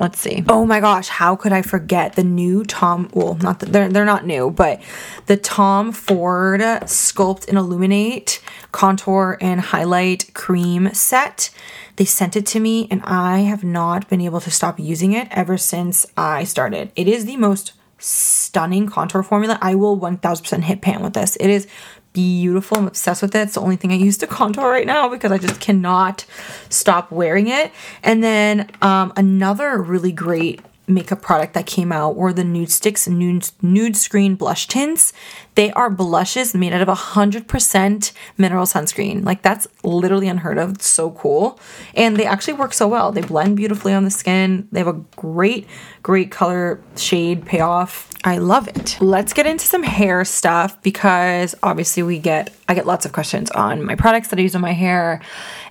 Let's 0.00 0.18
see. 0.18 0.42
Oh 0.48 0.64
my 0.64 0.80
gosh, 0.80 1.08
how 1.08 1.36
could 1.36 1.52
I 1.52 1.60
forget 1.60 2.14
the 2.14 2.24
new 2.24 2.64
Tom? 2.64 3.10
Well, 3.12 3.34
not 3.34 3.60
the, 3.60 3.66
they're 3.66 3.90
they're 3.90 4.06
not 4.06 4.24
new, 4.26 4.50
but 4.50 4.80
the 5.26 5.36
Tom 5.36 5.92
Ford 5.92 6.60
Sculpt 6.60 7.46
and 7.48 7.58
Illuminate 7.58 8.42
contour 8.72 9.36
and 9.42 9.60
highlight 9.60 10.32
cream 10.32 10.94
set. 10.94 11.50
They 11.96 12.06
sent 12.06 12.34
it 12.34 12.46
to 12.46 12.60
me, 12.60 12.88
and 12.90 13.02
I 13.04 13.40
have 13.40 13.62
not 13.62 14.08
been 14.08 14.22
able 14.22 14.40
to 14.40 14.50
stop 14.50 14.80
using 14.80 15.12
it 15.12 15.28
ever 15.30 15.58
since 15.58 16.06
I 16.16 16.44
started. 16.44 16.92
It 16.96 17.06
is 17.06 17.26
the 17.26 17.36
most 17.36 17.74
stunning 17.98 18.86
contour 18.86 19.22
formula. 19.22 19.58
I 19.60 19.74
will 19.74 20.00
1000% 20.00 20.62
hit 20.62 20.80
pan 20.80 21.02
with 21.02 21.12
this. 21.12 21.36
It 21.36 21.50
is 21.50 21.66
beautiful. 22.12 22.78
I'm 22.78 22.86
obsessed 22.86 23.22
with 23.22 23.34
it. 23.34 23.40
It's 23.40 23.54
the 23.54 23.60
only 23.60 23.76
thing 23.76 23.92
I 23.92 23.96
use 23.96 24.18
to 24.18 24.26
contour 24.26 24.68
right 24.68 24.86
now 24.86 25.08
because 25.08 25.32
I 25.32 25.38
just 25.38 25.60
cannot 25.60 26.24
stop 26.68 27.10
wearing 27.10 27.48
it. 27.48 27.72
And 28.02 28.22
then 28.22 28.70
um, 28.82 29.12
another 29.16 29.80
really 29.80 30.12
great 30.12 30.60
makeup 30.90 31.22
product 31.22 31.54
that 31.54 31.66
came 31.66 31.92
out 31.92 32.16
were 32.16 32.32
the 32.32 32.42
Nudestix 32.42 33.08
nude, 33.08 33.50
nude 33.62 33.96
screen 33.96 34.34
blush 34.34 34.66
tints. 34.66 35.12
They 35.54 35.70
are 35.72 35.90
blushes 35.90 36.54
made 36.54 36.72
out 36.72 36.80
of 36.80 36.88
100% 36.88 38.12
mineral 38.38 38.66
sunscreen. 38.66 39.24
Like 39.24 39.42
that's 39.42 39.66
literally 39.82 40.28
unheard 40.28 40.58
of. 40.58 40.74
It's 40.74 40.88
so 40.88 41.10
cool. 41.12 41.58
And 41.94 42.16
they 42.16 42.26
actually 42.26 42.54
work 42.54 42.72
so 42.72 42.88
well. 42.88 43.12
They 43.12 43.20
blend 43.20 43.56
beautifully 43.56 43.92
on 43.92 44.04
the 44.04 44.10
skin. 44.10 44.68
They 44.72 44.80
have 44.80 44.88
a 44.88 45.04
great, 45.16 45.66
great 46.02 46.30
color 46.30 46.80
shade 46.96 47.44
payoff. 47.46 48.10
I 48.24 48.38
love 48.38 48.68
it. 48.68 48.98
Let's 49.00 49.32
get 49.32 49.46
into 49.46 49.66
some 49.66 49.82
hair 49.82 50.24
stuff 50.24 50.80
because 50.82 51.54
obviously 51.62 52.02
we 52.02 52.18
get 52.18 52.54
I 52.68 52.74
get 52.74 52.86
lots 52.86 53.06
of 53.06 53.12
questions 53.12 53.50
on 53.52 53.82
my 53.82 53.94
products 53.94 54.28
that 54.28 54.38
I 54.38 54.42
use 54.42 54.54
on 54.54 54.60
my 54.60 54.72
hair, 54.72 55.22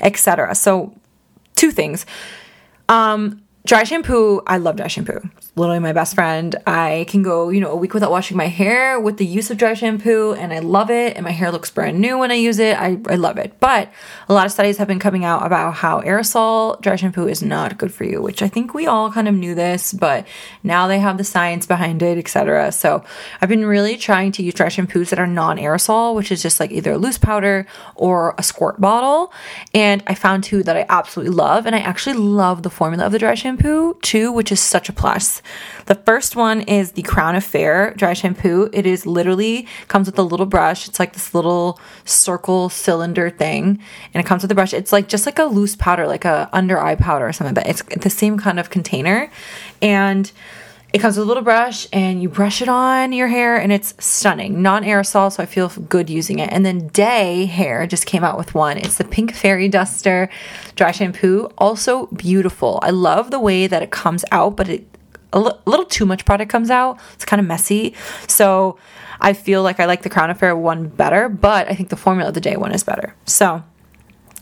etc. 0.01 0.55
So 0.55 0.93
two 1.55 1.71
things. 1.71 2.05
Um 2.87 3.43
Dry 3.65 3.83
shampoo, 3.83 4.41
I 4.47 4.57
love 4.57 4.77
dry 4.77 4.87
shampoo. 4.87 5.19
Literally 5.55 5.79
my 5.79 5.91
best 5.91 6.15
friend. 6.15 6.55
I 6.65 7.05
can 7.09 7.23
go, 7.23 7.49
you 7.49 7.59
know, 7.59 7.71
a 7.71 7.75
week 7.75 7.93
without 7.93 8.09
washing 8.09 8.37
my 8.37 8.47
hair 8.47 8.97
with 8.97 9.17
the 9.17 9.25
use 9.25 9.51
of 9.51 9.57
dry 9.57 9.73
shampoo 9.73 10.33
and 10.33 10.53
I 10.53 10.59
love 10.59 10.89
it 10.89 11.17
and 11.17 11.25
my 11.25 11.31
hair 11.31 11.51
looks 11.51 11.69
brand 11.69 11.99
new 11.99 12.17
when 12.17 12.31
I 12.31 12.35
use 12.35 12.57
it. 12.57 12.77
I, 12.77 12.97
I 13.09 13.15
love 13.15 13.37
it. 13.37 13.59
But 13.59 13.91
a 14.29 14.33
lot 14.33 14.45
of 14.45 14.53
studies 14.53 14.77
have 14.77 14.87
been 14.87 14.97
coming 14.97 15.25
out 15.25 15.45
about 15.45 15.73
how 15.73 15.99
aerosol 16.01 16.79
dry 16.79 16.95
shampoo 16.95 17.27
is 17.27 17.43
not 17.43 17.77
good 17.77 17.93
for 17.93 18.05
you, 18.05 18.21
which 18.21 18.41
I 18.41 18.47
think 18.47 18.73
we 18.73 18.87
all 18.87 19.11
kind 19.11 19.27
of 19.27 19.35
knew 19.35 19.53
this, 19.53 19.91
but 19.91 20.25
now 20.63 20.87
they 20.87 20.99
have 20.99 21.17
the 21.17 21.25
science 21.25 21.65
behind 21.65 22.01
it, 22.01 22.17
etc. 22.17 22.71
So 22.71 23.03
I've 23.41 23.49
been 23.49 23.65
really 23.65 23.97
trying 23.97 24.31
to 24.33 24.43
use 24.43 24.53
dry 24.53 24.67
shampoos 24.67 25.09
that 25.09 25.19
are 25.19 25.27
non-aerosol, 25.27 26.15
which 26.15 26.31
is 26.31 26.41
just 26.41 26.61
like 26.61 26.71
either 26.71 26.93
a 26.93 26.97
loose 26.97 27.17
powder 27.17 27.67
or 27.95 28.35
a 28.37 28.43
squirt 28.43 28.79
bottle. 28.79 29.33
And 29.73 30.01
I 30.07 30.15
found 30.15 30.45
two 30.45 30.63
that 30.63 30.77
I 30.77 30.85
absolutely 30.87 31.35
love. 31.35 31.65
And 31.65 31.75
I 31.75 31.79
actually 31.79 32.15
love 32.15 32.63
the 32.63 32.69
formula 32.69 33.05
of 33.05 33.11
the 33.11 33.19
dry 33.19 33.35
shampoo 33.35 33.48
shampoo 33.49 33.97
too, 34.01 34.31
which 34.31 34.51
is 34.51 34.59
such 34.59 34.89
a 34.89 34.93
plus. 34.93 35.41
The 35.87 35.95
first 35.95 36.35
one 36.35 36.61
is 36.61 36.91
the 36.91 37.01
Crown 37.01 37.35
Affair 37.35 37.93
dry 37.95 38.13
shampoo. 38.13 38.69
It 38.71 38.85
is 38.85 39.05
literally 39.05 39.67
comes 39.87 40.05
with 40.05 40.19
a 40.19 40.23
little 40.23 40.45
brush. 40.45 40.87
It's 40.87 40.99
like 40.99 41.13
this 41.13 41.33
little 41.33 41.79
circle 42.05 42.69
cylinder 42.69 43.29
thing, 43.29 43.79
and 44.13 44.23
it 44.23 44.27
comes 44.27 44.43
with 44.43 44.51
a 44.51 44.55
brush. 44.55 44.73
It's 44.73 44.91
like 44.91 45.07
just 45.07 45.25
like 45.25 45.39
a 45.39 45.45
loose 45.45 45.75
powder, 45.75 46.05
like 46.05 46.25
a 46.25 46.49
under 46.53 46.79
eye 46.79 46.95
powder 46.95 47.27
or 47.27 47.33
something. 47.33 47.55
But 47.55 47.67
it's 47.67 47.81
the 47.81 48.09
same 48.09 48.37
kind 48.37 48.59
of 48.59 48.69
container, 48.69 49.31
and 49.81 50.31
it 50.91 50.99
comes 50.99 51.17
with 51.17 51.25
a 51.25 51.27
little 51.27 51.43
brush 51.43 51.87
and 51.93 52.21
you 52.21 52.29
brush 52.29 52.61
it 52.61 52.67
on 52.69 53.11
your 53.11 53.27
hair 53.27 53.57
and 53.57 53.71
it's 53.71 53.93
stunning. 54.03 54.61
Non 54.61 54.83
aerosol, 54.83 55.31
so 55.31 55.43
I 55.43 55.45
feel 55.45 55.69
good 55.69 56.09
using 56.09 56.39
it. 56.39 56.51
And 56.51 56.65
then 56.65 56.87
Dae 56.87 57.45
Hair 57.45 57.87
just 57.87 58.05
came 58.05 58.23
out 58.23 58.37
with 58.37 58.55
one. 58.55 58.77
It's 58.77 58.97
the 58.97 59.03
Pink 59.03 59.33
Fairy 59.33 59.69
Duster 59.69 60.29
dry 60.75 60.91
shampoo. 60.91 61.49
Also 61.57 62.07
beautiful. 62.07 62.79
I 62.81 62.89
love 62.89 63.29
the 63.29 63.39
way 63.39 63.67
that 63.67 63.83
it 63.83 63.91
comes 63.91 64.25
out, 64.31 64.55
but 64.57 64.69
it 64.69 64.85
a 65.31 65.37
l- 65.37 65.61
little 65.65 65.85
too 65.85 66.07
much 66.07 66.25
product 66.25 66.51
comes 66.51 66.71
out. 66.71 66.99
It's 67.13 67.25
kind 67.25 67.39
of 67.39 67.45
messy. 67.45 67.93
So 68.27 68.77
I 69.21 69.33
feel 69.33 69.61
like 69.61 69.79
I 69.79 69.85
like 69.85 70.01
the 70.01 70.09
Crown 70.09 70.31
Affair 70.31 70.55
one 70.55 70.87
better, 70.87 71.29
but 71.29 71.69
I 71.69 71.75
think 71.75 71.89
the 71.89 71.97
Formula 71.97 72.29
of 72.29 72.33
the 72.33 72.41
Day 72.41 72.55
one 72.57 72.71
is 72.71 72.83
better. 72.83 73.13
So 73.25 73.63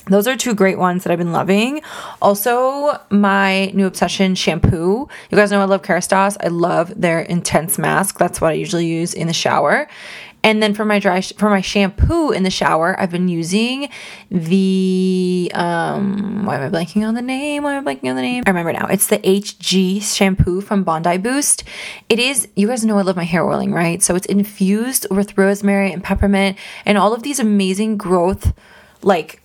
those 0.09 0.27
are 0.27 0.35
two 0.35 0.55
great 0.55 0.77
ones 0.77 1.03
that 1.03 1.11
I've 1.11 1.17
been 1.17 1.33
loving. 1.33 1.81
Also, 2.21 2.99
my 3.09 3.67
new 3.67 3.85
obsession 3.85 4.35
shampoo. 4.35 5.07
You 5.29 5.37
guys 5.37 5.51
know 5.51 5.61
I 5.61 5.65
love 5.65 5.81
Kerastase. 5.81 6.37
I 6.41 6.47
love 6.47 6.93
their 6.99 7.21
intense 7.21 7.77
mask. 7.77 8.17
That's 8.17 8.39
what 8.41 8.51
I 8.51 8.53
usually 8.53 8.85
use 8.85 9.13
in 9.13 9.27
the 9.27 9.33
shower. 9.33 9.87
And 10.43 10.63
then 10.63 10.73
for 10.73 10.85
my 10.85 10.99
dry 10.99 11.19
sh- 11.19 11.33
for 11.37 11.49
my 11.49 11.61
shampoo 11.61 12.31
in 12.31 12.43
the 12.43 12.49
shower, 12.49 12.97
I've 12.97 13.11
been 13.11 13.27
using 13.27 13.89
the 14.31 15.51
um 15.53 16.45
why 16.45 16.55
am 16.55 16.73
I 16.73 16.77
blanking 16.77 17.05
on 17.05 17.15
the 17.15 17.21
name? 17.21 17.63
Why 17.63 17.73
am 17.73 17.85
I 17.85 17.93
blanking 17.93 18.09
on 18.09 18.15
the 18.15 18.21
name? 18.21 18.43
I 18.45 18.51
remember 18.51 18.71
now. 18.71 18.87
It's 18.87 19.07
the 19.07 19.17
HG 19.19 20.01
shampoo 20.03 20.61
from 20.61 20.83
Bondi 20.83 21.17
Boost. 21.17 21.63
It 22.07 22.19
is 22.19 22.47
you 22.55 22.67
guys 22.67 22.85
know 22.85 22.97
I 22.97 23.01
love 23.01 23.17
my 23.17 23.25
hair 23.25 23.45
oiling, 23.45 23.73
right? 23.73 24.01
So 24.01 24.15
it's 24.15 24.27
infused 24.27 25.07
with 25.09 25.37
rosemary 25.37 25.91
and 25.91 26.03
peppermint 26.03 26.57
and 26.85 26.97
all 26.97 27.13
of 27.13 27.23
these 27.23 27.39
amazing 27.39 27.97
growth 27.97 28.53
like 29.01 29.41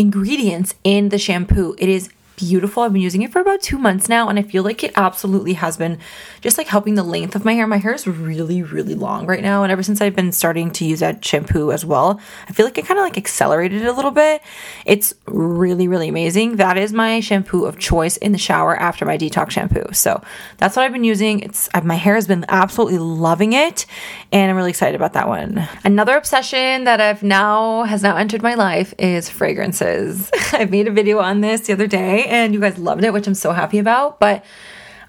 ingredients 0.00 0.74
in 0.82 1.10
the 1.10 1.18
shampoo. 1.18 1.76
It 1.78 1.90
is 1.90 2.08
beautiful. 2.40 2.82
I've 2.82 2.92
been 2.92 3.02
using 3.02 3.22
it 3.22 3.30
for 3.30 3.40
about 3.40 3.60
two 3.60 3.78
months 3.78 4.08
now, 4.08 4.28
and 4.28 4.38
I 4.38 4.42
feel 4.42 4.62
like 4.62 4.82
it 4.82 4.92
absolutely 4.96 5.52
has 5.54 5.76
been 5.76 5.98
just 6.40 6.56
like 6.56 6.68
helping 6.68 6.94
the 6.94 7.02
length 7.02 7.36
of 7.36 7.44
my 7.44 7.52
hair. 7.52 7.66
My 7.66 7.76
hair 7.76 7.92
is 7.92 8.06
really, 8.06 8.62
really 8.62 8.94
long 8.94 9.26
right 9.26 9.42
now, 9.42 9.62
and 9.62 9.70
ever 9.70 9.82
since 9.82 10.00
I've 10.00 10.16
been 10.16 10.32
starting 10.32 10.70
to 10.72 10.84
use 10.84 11.00
that 11.00 11.24
shampoo 11.24 11.70
as 11.70 11.84
well, 11.84 12.18
I 12.48 12.52
feel 12.52 12.64
like 12.64 12.78
it 12.78 12.86
kind 12.86 12.98
of 12.98 13.04
like 13.04 13.18
accelerated 13.18 13.84
a 13.84 13.92
little 13.92 14.10
bit. 14.10 14.42
It's 14.86 15.14
really, 15.26 15.86
really 15.86 16.08
amazing. 16.08 16.56
That 16.56 16.78
is 16.78 16.92
my 16.92 17.20
shampoo 17.20 17.66
of 17.66 17.78
choice 17.78 18.16
in 18.16 18.32
the 18.32 18.38
shower 18.38 18.74
after 18.76 19.04
my 19.04 19.18
detox 19.18 19.50
shampoo. 19.50 19.84
So 19.92 20.22
that's 20.56 20.76
what 20.76 20.84
I've 20.84 20.92
been 20.92 21.04
using. 21.04 21.40
It's 21.40 21.68
my 21.84 21.96
hair 21.96 22.14
has 22.14 22.26
been 22.26 22.46
absolutely 22.48 22.98
loving 22.98 23.52
it, 23.52 23.84
and 24.32 24.50
I'm 24.50 24.56
really 24.56 24.70
excited 24.70 24.94
about 24.96 25.12
that 25.12 25.28
one. 25.28 25.68
Another 25.84 26.16
obsession 26.16 26.84
that 26.84 27.00
I've 27.00 27.22
now 27.22 27.82
has 27.84 28.02
now 28.02 28.16
entered 28.16 28.42
my 28.42 28.54
life 28.54 28.94
is 28.98 29.28
fragrances. 29.28 30.30
I 30.52 30.64
made 30.64 30.88
a 30.88 30.90
video 30.90 31.18
on 31.18 31.42
this 31.42 31.62
the 31.62 31.74
other 31.74 31.86
day 31.86 32.29
and 32.30 32.54
you 32.54 32.60
guys 32.60 32.78
loved 32.78 33.04
it, 33.04 33.12
which 33.12 33.26
I'm 33.26 33.34
so 33.34 33.52
happy 33.52 33.78
about. 33.78 34.20
But 34.20 34.44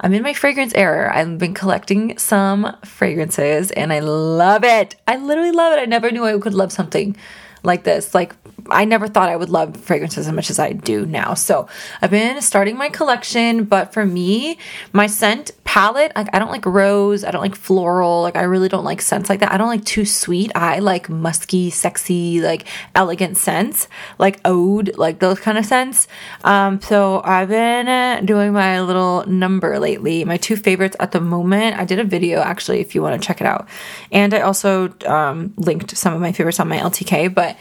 I'm 0.02 0.14
in 0.14 0.24
my 0.24 0.34
fragrance 0.34 0.74
era. 0.74 1.16
I've 1.16 1.38
been 1.38 1.54
collecting 1.54 2.18
some 2.18 2.76
fragrances 2.84 3.72
and 3.72 3.94
I 3.94 4.00
love 4.00 4.64
it. 4.64 4.96
I 5.08 5.18
literally 5.18 5.52
love 5.52 5.74
it. 5.74 5.80
I 5.80 5.86
never 5.86 6.12
knew 6.12 6.26
I 6.26 6.38
could 6.40 6.56
love 6.56 6.72
something 6.72 7.16
like 7.64 7.84
this. 7.84 8.16
Like 8.16 8.36
I 8.70 8.86
never 8.86 9.08
thought 9.08 9.30
I 9.30 9.36
would 9.36 9.50
love 9.50 9.78
fragrances 9.78 10.28
as 10.28 10.34
much 10.34 10.50
as 10.50 10.60
I 10.60 10.74
do 10.74 11.06
now. 11.06 11.34
So 11.34 11.68
I've 12.02 12.12
been 12.12 12.42
starting 12.42 12.78
my 12.78 12.90
collection, 12.90 13.66
but 13.66 13.94
for 13.94 14.06
me, 14.06 14.58
my 14.94 15.08
scent 15.08 15.52
palette, 15.72 16.12
like 16.18 16.28
I 16.34 16.40
don't 16.40 16.52
like 16.52 16.66
rose, 16.66 17.24
I 17.24 17.32
don't 17.32 17.42
like 17.42 17.56
floral, 17.56 18.24
like 18.24 18.36
I 18.36 18.44
really 18.44 18.68
don't 18.68 18.84
like 18.84 19.02
scents 19.02 19.30
like 19.30 19.40
that. 19.40 19.54
I 19.54 19.58
don't 19.58 19.70
like 19.70 19.86
too 19.86 20.04
sweet. 20.04 20.52
I 20.54 20.80
like 20.80 21.08
musky, 21.08 21.70
sexy, 21.70 22.42
like 22.42 22.68
elegant 22.94 23.38
scents, 23.38 23.88
like 24.20 24.42
oud, 24.44 24.98
like 24.98 25.20
those 25.20 25.40
kind 25.40 25.58
of 25.58 25.66
scents. 25.66 26.10
Um, 26.44 26.82
so 26.82 27.22
I've 27.24 27.48
been 27.48 27.88
uh, 27.88 28.20
doing 28.26 28.52
my 28.52 28.82
little 28.82 29.26
number 29.28 29.80
lately. 29.80 30.26
My 30.26 30.36
two 30.36 30.58
favorites 30.58 30.98
at 31.00 31.14
the 31.14 31.22
moment. 31.22 31.78
I 31.78 31.86
did 31.86 32.00
a 32.00 32.04
video 32.04 32.42
actually, 32.42 32.82
if 32.82 32.94
you 32.94 33.02
want 33.02 33.22
to 33.22 33.26
check 33.26 33.40
it 33.40 33.48
out, 33.48 33.70
and 34.12 34.34
I 34.34 34.42
also 34.42 34.94
um, 35.06 35.54
linked 35.56 35.96
some 35.96 36.14
of 36.14 36.20
my 36.20 36.34
favorites 36.34 36.60
on 36.60 36.68
my 36.68 36.80
LTK, 36.80 37.34
but. 37.34 37.58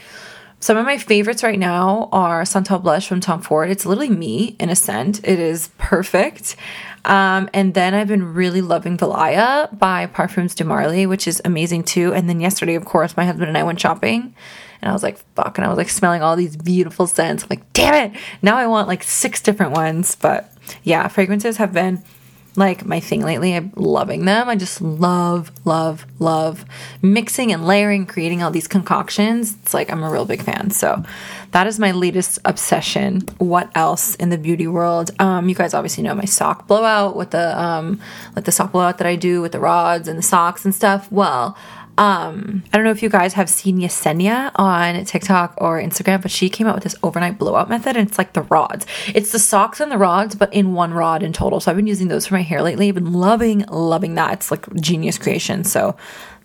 Some 0.61 0.77
of 0.77 0.85
my 0.85 0.99
favorites 0.99 1.41
right 1.41 1.57
now 1.57 2.07
are 2.11 2.45
Santal 2.45 2.77
Blush 2.77 3.07
from 3.07 3.19
Tom 3.19 3.41
Ford. 3.41 3.71
It's 3.71 3.83
literally 3.83 4.11
me 4.11 4.55
in 4.59 4.69
a 4.69 4.75
scent. 4.75 5.19
It 5.27 5.39
is 5.39 5.71
perfect. 5.79 6.55
Um, 7.03 7.49
and 7.51 7.73
then 7.73 7.95
I've 7.95 8.07
been 8.07 8.35
really 8.35 8.61
loving 8.61 8.95
Valaya 8.95 9.75
by 9.79 10.05
Parfums 10.05 10.53
de 10.53 10.63
Marly, 10.63 11.07
which 11.07 11.27
is 11.27 11.41
amazing 11.43 11.85
too. 11.85 12.13
And 12.13 12.29
then 12.29 12.39
yesterday, 12.39 12.75
of 12.75 12.85
course, 12.85 13.17
my 13.17 13.25
husband 13.25 13.47
and 13.47 13.57
I 13.57 13.63
went 13.63 13.79
shopping 13.79 14.35
and 14.83 14.89
I 14.89 14.93
was 14.93 15.01
like, 15.01 15.17
fuck. 15.33 15.57
And 15.57 15.65
I 15.65 15.67
was 15.67 15.79
like 15.79 15.89
smelling 15.89 16.21
all 16.21 16.35
these 16.35 16.55
beautiful 16.55 17.07
scents. 17.07 17.41
I'm 17.41 17.49
like, 17.49 17.73
damn 17.73 18.11
it. 18.11 18.21
Now 18.43 18.55
I 18.55 18.67
want 18.67 18.87
like 18.87 19.01
six 19.01 19.41
different 19.41 19.71
ones. 19.71 20.15
But 20.15 20.53
yeah, 20.83 21.07
fragrances 21.07 21.57
have 21.57 21.73
been 21.73 22.03
like 22.55 22.85
my 22.85 22.99
thing 22.99 23.21
lately. 23.21 23.55
I'm 23.55 23.71
loving 23.75 24.25
them. 24.25 24.49
I 24.49 24.55
just 24.55 24.81
love, 24.81 25.51
love, 25.65 26.05
love 26.19 26.65
mixing 27.01 27.51
and 27.51 27.65
layering, 27.65 28.05
creating 28.05 28.43
all 28.43 28.51
these 28.51 28.67
concoctions. 28.67 29.55
It's 29.63 29.73
like 29.73 29.91
I'm 29.91 30.03
a 30.03 30.09
real 30.09 30.25
big 30.25 30.41
fan. 30.41 30.71
So 30.71 31.03
that 31.51 31.67
is 31.67 31.79
my 31.79 31.91
latest 31.91 32.39
obsession. 32.45 33.21
What 33.37 33.71
else 33.75 34.15
in 34.15 34.29
the 34.29 34.37
beauty 34.37 34.67
world? 34.67 35.11
Um, 35.19 35.47
you 35.47 35.55
guys 35.55 35.73
obviously 35.73 36.03
know 36.03 36.15
my 36.15 36.25
sock 36.25 36.67
blowout 36.67 37.15
with 37.15 37.31
the 37.31 37.59
um, 37.59 37.99
like 38.35 38.45
the 38.45 38.51
sock 38.51 38.73
blowout 38.73 38.97
that 38.97 39.07
I 39.07 39.15
do 39.15 39.41
with 39.41 39.53
the 39.53 39.59
rods 39.59 40.07
and 40.07 40.17
the 40.17 40.23
socks 40.23 40.65
and 40.65 40.75
stuff. 40.75 41.11
Well, 41.11 41.57
um, 42.01 42.63
I 42.73 42.77
don't 42.77 42.83
know 42.83 42.89
if 42.89 43.03
you 43.03 43.09
guys 43.09 43.33
have 43.33 43.47
seen 43.47 43.77
Yesenia 43.77 44.49
on 44.55 45.05
TikTok 45.05 45.53
or 45.59 45.79
Instagram, 45.79 46.23
but 46.23 46.31
she 46.31 46.49
came 46.49 46.65
out 46.65 46.73
with 46.73 46.83
this 46.83 46.95
overnight 47.03 47.37
blowout 47.37 47.69
method, 47.69 47.95
and 47.95 48.07
it's 48.07 48.17
like 48.17 48.33
the 48.33 48.41
rods. 48.41 48.87
It's 49.13 49.31
the 49.31 49.37
socks 49.37 49.79
and 49.79 49.91
the 49.91 49.99
rods, 49.99 50.33
but 50.33 50.51
in 50.51 50.73
one 50.73 50.95
rod 50.95 51.21
in 51.21 51.31
total. 51.31 51.59
So 51.59 51.69
I've 51.69 51.77
been 51.77 51.85
using 51.85 52.07
those 52.07 52.25
for 52.25 52.33
my 52.33 52.41
hair 52.41 52.63
lately. 52.63 52.89
I've 52.89 52.95
been 52.95 53.13
loving, 53.13 53.59
loving 53.67 54.15
that. 54.15 54.33
It's 54.33 54.49
like 54.49 54.73
genius 54.77 55.19
creation. 55.19 55.63
So 55.63 55.95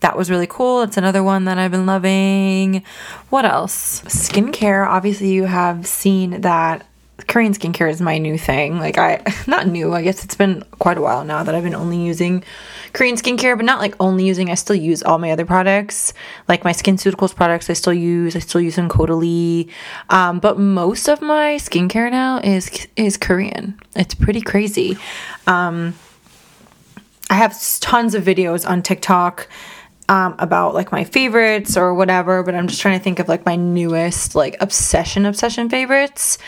that 0.01 0.14
was 0.14 0.31
really 0.31 0.47
cool. 0.47 0.83
It's 0.83 0.99
another 0.99 1.23
one 1.23 1.47
that 1.47 1.57
I've 1.57 1.71
been 1.71 1.87
loving. 1.87 2.83
What 3.31 3.47
else? 3.47 4.03
Skincare. 4.03 4.87
Obviously, 4.87 5.33
you 5.33 5.45
have 5.45 5.87
seen 5.87 6.42
that 6.42 6.87
Korean 7.29 7.55
skincare 7.55 7.90
is 7.90 8.00
my 8.00 8.18
new 8.18 8.37
thing. 8.37 8.79
Like 8.79 8.98
I 8.98 9.22
not 9.46 9.66
new, 9.66 9.94
I 9.94 10.02
guess 10.02 10.22
it's 10.24 10.35
been 10.35 10.62
quite 10.79 10.98
a 10.98 11.00
while 11.00 11.24
now 11.24 11.42
that 11.42 11.55
I've 11.55 11.64
been 11.64 11.74
only 11.74 11.98
using 11.98 12.44
Korean 12.92 13.16
skincare, 13.16 13.57
but 13.57 13.64
not 13.64 13.79
like 13.79 13.94
only 14.00 14.26
using. 14.26 14.50
I 14.50 14.55
still 14.55 14.76
use 14.76 15.02
all 15.02 15.18
my 15.18 15.31
other 15.31 15.46
products, 15.46 16.12
like 16.46 16.62
my 16.64 16.72
SkinCeuticals 16.72 17.35
products. 17.35 17.70
I 17.70 17.72
still 17.72 17.94
use. 17.94 18.37
I 18.37 18.40
still 18.40 18.61
use 18.61 18.74
some 18.74 18.88
Caudalie, 18.88 19.70
um, 20.11 20.40
but 20.40 20.59
most 20.59 21.09
of 21.09 21.22
my 21.22 21.57
skincare 21.57 22.11
now 22.11 22.38
is 22.38 22.87
is 22.96 23.16
Korean. 23.16 23.81
It's 23.94 24.14
pretty 24.14 24.42
crazy. 24.42 24.98
Um, 25.46 25.94
I 27.31 27.35
have 27.35 27.59
tons 27.81 28.14
of 28.14 28.24
videos 28.24 28.68
on 28.68 28.83
TikTok 28.83 29.48
um, 30.09 30.37
about 30.38 30.74
like 30.74 30.92
my 30.92 31.05
favorites 31.05 31.76
or 31.76 31.94
whatever, 31.94 32.42
but 32.42 32.55
I'm 32.55 32.68
just 32.68 32.81
trying 32.81 32.98
to 32.98 33.02
think 33.02 33.18
of 33.18 33.29
like 33.29 33.44
my 33.44 33.57
newest 33.57 34.35
like 34.35 34.57
obsession 34.61 35.26
obsession 35.26 35.68
favorites. 35.68 36.38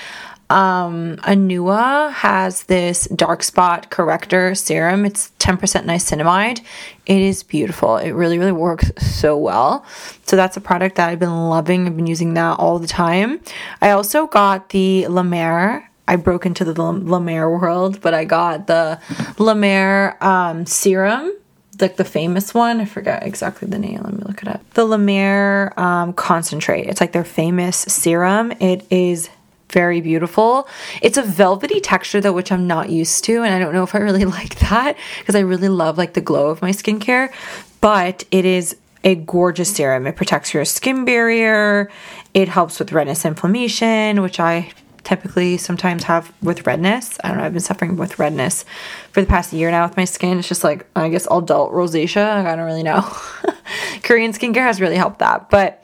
Um, 0.50 1.16
Anua 1.18 2.12
has 2.12 2.64
this 2.64 3.06
dark 3.08 3.42
spot 3.42 3.90
corrector 3.90 4.54
serum. 4.54 5.04
It's 5.04 5.30
10% 5.38 5.58
niacinamide. 5.84 6.60
It 7.06 7.20
is 7.20 7.42
beautiful. 7.42 7.96
It 7.96 8.12
really, 8.12 8.38
really 8.38 8.52
works 8.52 8.90
so 8.98 9.36
well. 9.36 9.84
So 10.26 10.36
that's 10.36 10.56
a 10.56 10.60
product 10.60 10.96
that 10.96 11.08
I've 11.08 11.18
been 11.18 11.48
loving. 11.48 11.86
I've 11.86 11.96
been 11.96 12.06
using 12.06 12.34
that 12.34 12.58
all 12.58 12.78
the 12.78 12.86
time. 12.86 13.40
I 13.82 13.90
also 13.90 14.26
got 14.26 14.70
the 14.70 15.06
La 15.08 15.22
Mer 15.22 15.88
I 16.08 16.16
broke 16.16 16.46
into 16.46 16.64
the 16.64 16.72
La 16.82 17.20
Mer 17.20 17.50
world, 17.50 18.00
but 18.00 18.14
I 18.14 18.24
got 18.24 18.66
the 18.66 18.98
La 19.38 19.52
Mer 19.52 20.16
um, 20.22 20.64
serum, 20.64 21.34
like 21.78 21.96
the 21.96 22.04
famous 22.04 22.54
one. 22.54 22.80
I 22.80 22.86
forget 22.86 23.24
exactly 23.24 23.68
the 23.68 23.78
name. 23.78 24.00
Let 24.02 24.14
me 24.14 24.22
look 24.24 24.40
it 24.40 24.48
up. 24.48 24.62
The 24.72 24.86
La 24.86 24.96
Mer 24.96 25.74
um, 25.76 26.14
concentrate. 26.14 26.86
It's 26.86 27.02
like 27.02 27.12
their 27.12 27.26
famous 27.26 27.76
serum. 27.76 28.52
It 28.52 28.86
is 28.90 29.28
very 29.70 30.00
beautiful. 30.00 30.68
It's 31.02 31.16
a 31.16 31.22
velvety 31.22 31.80
texture 31.80 32.20
though, 32.20 32.32
which 32.32 32.52
I'm 32.52 32.66
not 32.66 32.90
used 32.90 33.24
to, 33.24 33.42
and 33.42 33.54
I 33.54 33.58
don't 33.58 33.72
know 33.72 33.82
if 33.82 33.94
I 33.94 33.98
really 33.98 34.24
like 34.38 34.58
that 34.60 34.96
because 35.18 35.34
I 35.34 35.40
really 35.40 35.68
love 35.68 35.98
like 35.98 36.14
the 36.14 36.20
glow 36.20 36.50
of 36.50 36.62
my 36.62 36.70
skincare. 36.70 37.32
But 37.80 38.24
it 38.30 38.44
is 38.44 38.76
a 39.04 39.14
gorgeous 39.14 39.74
serum. 39.74 40.06
It 40.06 40.16
protects 40.16 40.52
your 40.52 40.64
skin 40.64 41.04
barrier. 41.04 41.90
It 42.34 42.48
helps 42.48 42.78
with 42.78 42.92
redness 42.92 43.24
inflammation, 43.24 44.22
which 44.22 44.40
I 44.40 44.72
typically 45.04 45.56
sometimes 45.56 46.04
have 46.04 46.32
with 46.42 46.66
redness. 46.66 47.18
I 47.24 47.28
don't 47.28 47.38
know, 47.38 47.44
I've 47.44 47.52
been 47.52 47.60
suffering 47.60 47.96
with 47.96 48.18
redness 48.18 48.64
for 49.12 49.22
the 49.22 49.26
past 49.26 49.52
year 49.52 49.70
now 49.70 49.86
with 49.86 49.96
my 49.96 50.04
skin. 50.04 50.38
It's 50.38 50.48
just 50.48 50.64
like, 50.64 50.86
I 50.94 51.08
guess, 51.08 51.26
adult 51.30 51.72
rosacea. 51.72 52.44
I 52.44 52.54
don't 52.54 52.66
really 52.66 52.82
know. 52.82 53.00
Korean 54.02 54.32
skincare 54.32 54.66
has 54.66 54.80
really 54.80 54.96
helped 54.96 55.20
that. 55.20 55.48
But 55.48 55.82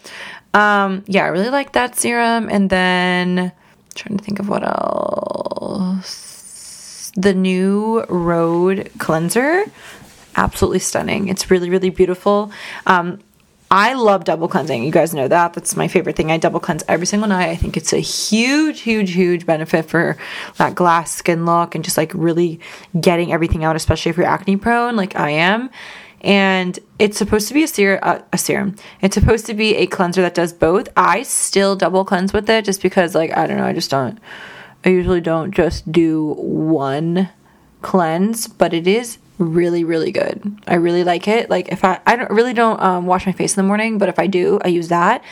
um, 0.52 1.04
yeah, 1.06 1.24
I 1.24 1.28
really 1.28 1.48
like 1.48 1.72
that 1.72 1.96
serum. 1.96 2.48
And 2.50 2.68
then 2.68 3.52
trying 3.94 4.18
to 4.18 4.24
think 4.24 4.38
of 4.38 4.48
what 4.48 4.62
else. 4.62 6.20
The 7.16 7.34
new 7.34 8.04
Rhode 8.08 8.90
cleanser 8.98 9.64
absolutely 10.36 10.78
stunning. 10.80 11.28
It's 11.28 11.50
really, 11.50 11.70
really 11.70 11.90
beautiful. 11.90 12.50
Um, 12.86 13.20
I 13.70 13.94
love 13.94 14.24
double 14.24 14.46
cleansing. 14.46 14.84
You 14.84 14.92
guys 14.92 15.14
know 15.14 15.26
that. 15.26 15.54
That's 15.54 15.74
my 15.74 15.88
favorite 15.88 16.16
thing. 16.16 16.30
I 16.30 16.38
double 16.38 16.60
cleanse 16.60 16.84
every 16.86 17.06
single 17.06 17.28
night. 17.28 17.48
I 17.48 17.56
think 17.56 17.76
it's 17.76 17.92
a 17.92 17.98
huge, 17.98 18.80
huge, 18.80 19.12
huge 19.12 19.46
benefit 19.46 19.86
for 19.86 20.16
that 20.58 20.74
glass 20.74 21.12
skin 21.12 21.44
look 21.44 21.74
and 21.74 21.82
just 21.82 21.96
like 21.96 22.12
really 22.14 22.60
getting 23.00 23.32
everything 23.32 23.64
out, 23.64 23.74
especially 23.74 24.10
if 24.10 24.16
you're 24.16 24.26
acne 24.26 24.56
prone, 24.56 24.96
like 24.96 25.16
I 25.16 25.30
am. 25.30 25.70
And 26.24 26.78
it's 26.98 27.18
supposed 27.18 27.48
to 27.48 27.54
be 27.54 27.64
a, 27.64 27.98
uh, 28.00 28.22
a 28.32 28.38
serum. 28.38 28.76
It's 29.02 29.14
supposed 29.14 29.44
to 29.46 29.54
be 29.54 29.76
a 29.76 29.86
cleanser 29.86 30.22
that 30.22 30.34
does 30.34 30.54
both. 30.54 30.88
I 30.96 31.22
still 31.22 31.76
double 31.76 32.04
cleanse 32.04 32.32
with 32.32 32.48
it 32.48 32.64
just 32.64 32.80
because, 32.80 33.14
like, 33.14 33.36
I 33.36 33.46
don't 33.46 33.58
know. 33.58 33.66
I 33.66 33.74
just 33.74 33.90
don't. 33.90 34.18
I 34.86 34.88
usually 34.88 35.20
don't 35.20 35.52
just 35.52 35.92
do 35.92 36.34
one 36.38 37.28
cleanse, 37.82 38.48
but 38.48 38.72
it 38.72 38.86
is 38.86 39.18
really 39.38 39.84
really 39.84 40.12
good. 40.12 40.60
I 40.66 40.74
really 40.74 41.04
like 41.04 41.26
it. 41.26 41.50
Like 41.50 41.68
if 41.68 41.84
i 41.84 42.00
i 42.06 42.16
don't 42.16 42.30
really 42.30 42.52
don't 42.52 42.80
um, 42.80 43.06
wash 43.06 43.26
my 43.26 43.32
face 43.32 43.56
in 43.56 43.62
the 43.62 43.66
morning 43.66 43.98
but 43.98 44.08
if 44.08 44.18
i 44.18 44.26
do 44.26 44.58
i 44.64 44.68
use 44.68 44.88
that. 44.88 45.22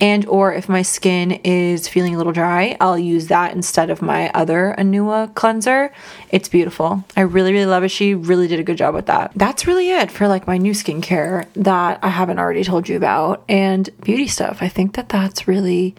And 0.00 0.26
or 0.26 0.52
if 0.52 0.68
my 0.68 0.82
skin 0.82 1.32
is 1.44 1.88
feeling 1.88 2.14
a 2.14 2.18
little 2.18 2.32
dry 2.32 2.76
i'll 2.80 2.98
use 2.98 3.28
that 3.28 3.54
instead 3.54 3.90
of 3.90 4.02
my 4.02 4.30
other 4.30 4.74
anua 4.78 5.34
cleanser. 5.34 5.92
It's 6.30 6.48
beautiful. 6.48 7.04
I 7.16 7.20
really 7.20 7.52
really 7.52 7.66
love 7.66 7.84
it. 7.84 7.90
She 7.90 8.14
really 8.14 8.48
did 8.48 8.60
a 8.60 8.64
good 8.64 8.76
job 8.76 8.94
with 8.94 9.06
that. 9.06 9.32
That's 9.36 9.66
really 9.66 9.90
it 9.90 10.10
for 10.10 10.28
like 10.28 10.46
my 10.46 10.58
new 10.58 10.72
skincare 10.72 11.46
that 11.54 11.98
i 12.02 12.08
haven't 12.08 12.38
already 12.38 12.64
told 12.64 12.88
you 12.88 12.96
about 12.96 13.44
and 13.48 13.88
beauty 14.02 14.26
stuff. 14.26 14.58
I 14.60 14.68
think 14.68 14.94
that 14.94 15.08
that's 15.08 15.46
really 15.46 15.94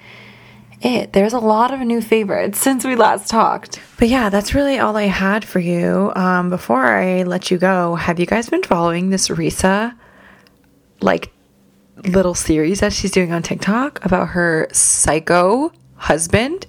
it. 0.85 1.13
There's 1.13 1.33
a 1.33 1.39
lot 1.39 1.73
of 1.73 1.79
new 1.81 2.01
favorites 2.01 2.59
since 2.59 2.85
we 2.85 2.95
last 2.95 3.29
talked. 3.29 3.79
But 3.97 4.09
yeah, 4.09 4.29
that's 4.29 4.53
really 4.53 4.79
all 4.79 4.95
I 4.97 5.03
had 5.03 5.45
for 5.45 5.59
you. 5.59 6.11
Um, 6.15 6.49
before 6.49 6.83
I 6.83 7.23
let 7.23 7.49
you 7.51 7.57
go, 7.57 7.95
have 7.95 8.19
you 8.19 8.25
guys 8.25 8.49
been 8.49 8.63
following 8.63 9.09
this 9.09 9.29
Reesa 9.29 9.95
like 11.01 11.31
little 12.05 12.35
series 12.35 12.79
that 12.79 12.93
she's 12.93 13.11
doing 13.11 13.31
on 13.31 13.43
TikTok 13.43 14.03
about 14.03 14.29
her 14.29 14.67
psycho 14.71 15.71
husband, 15.95 16.67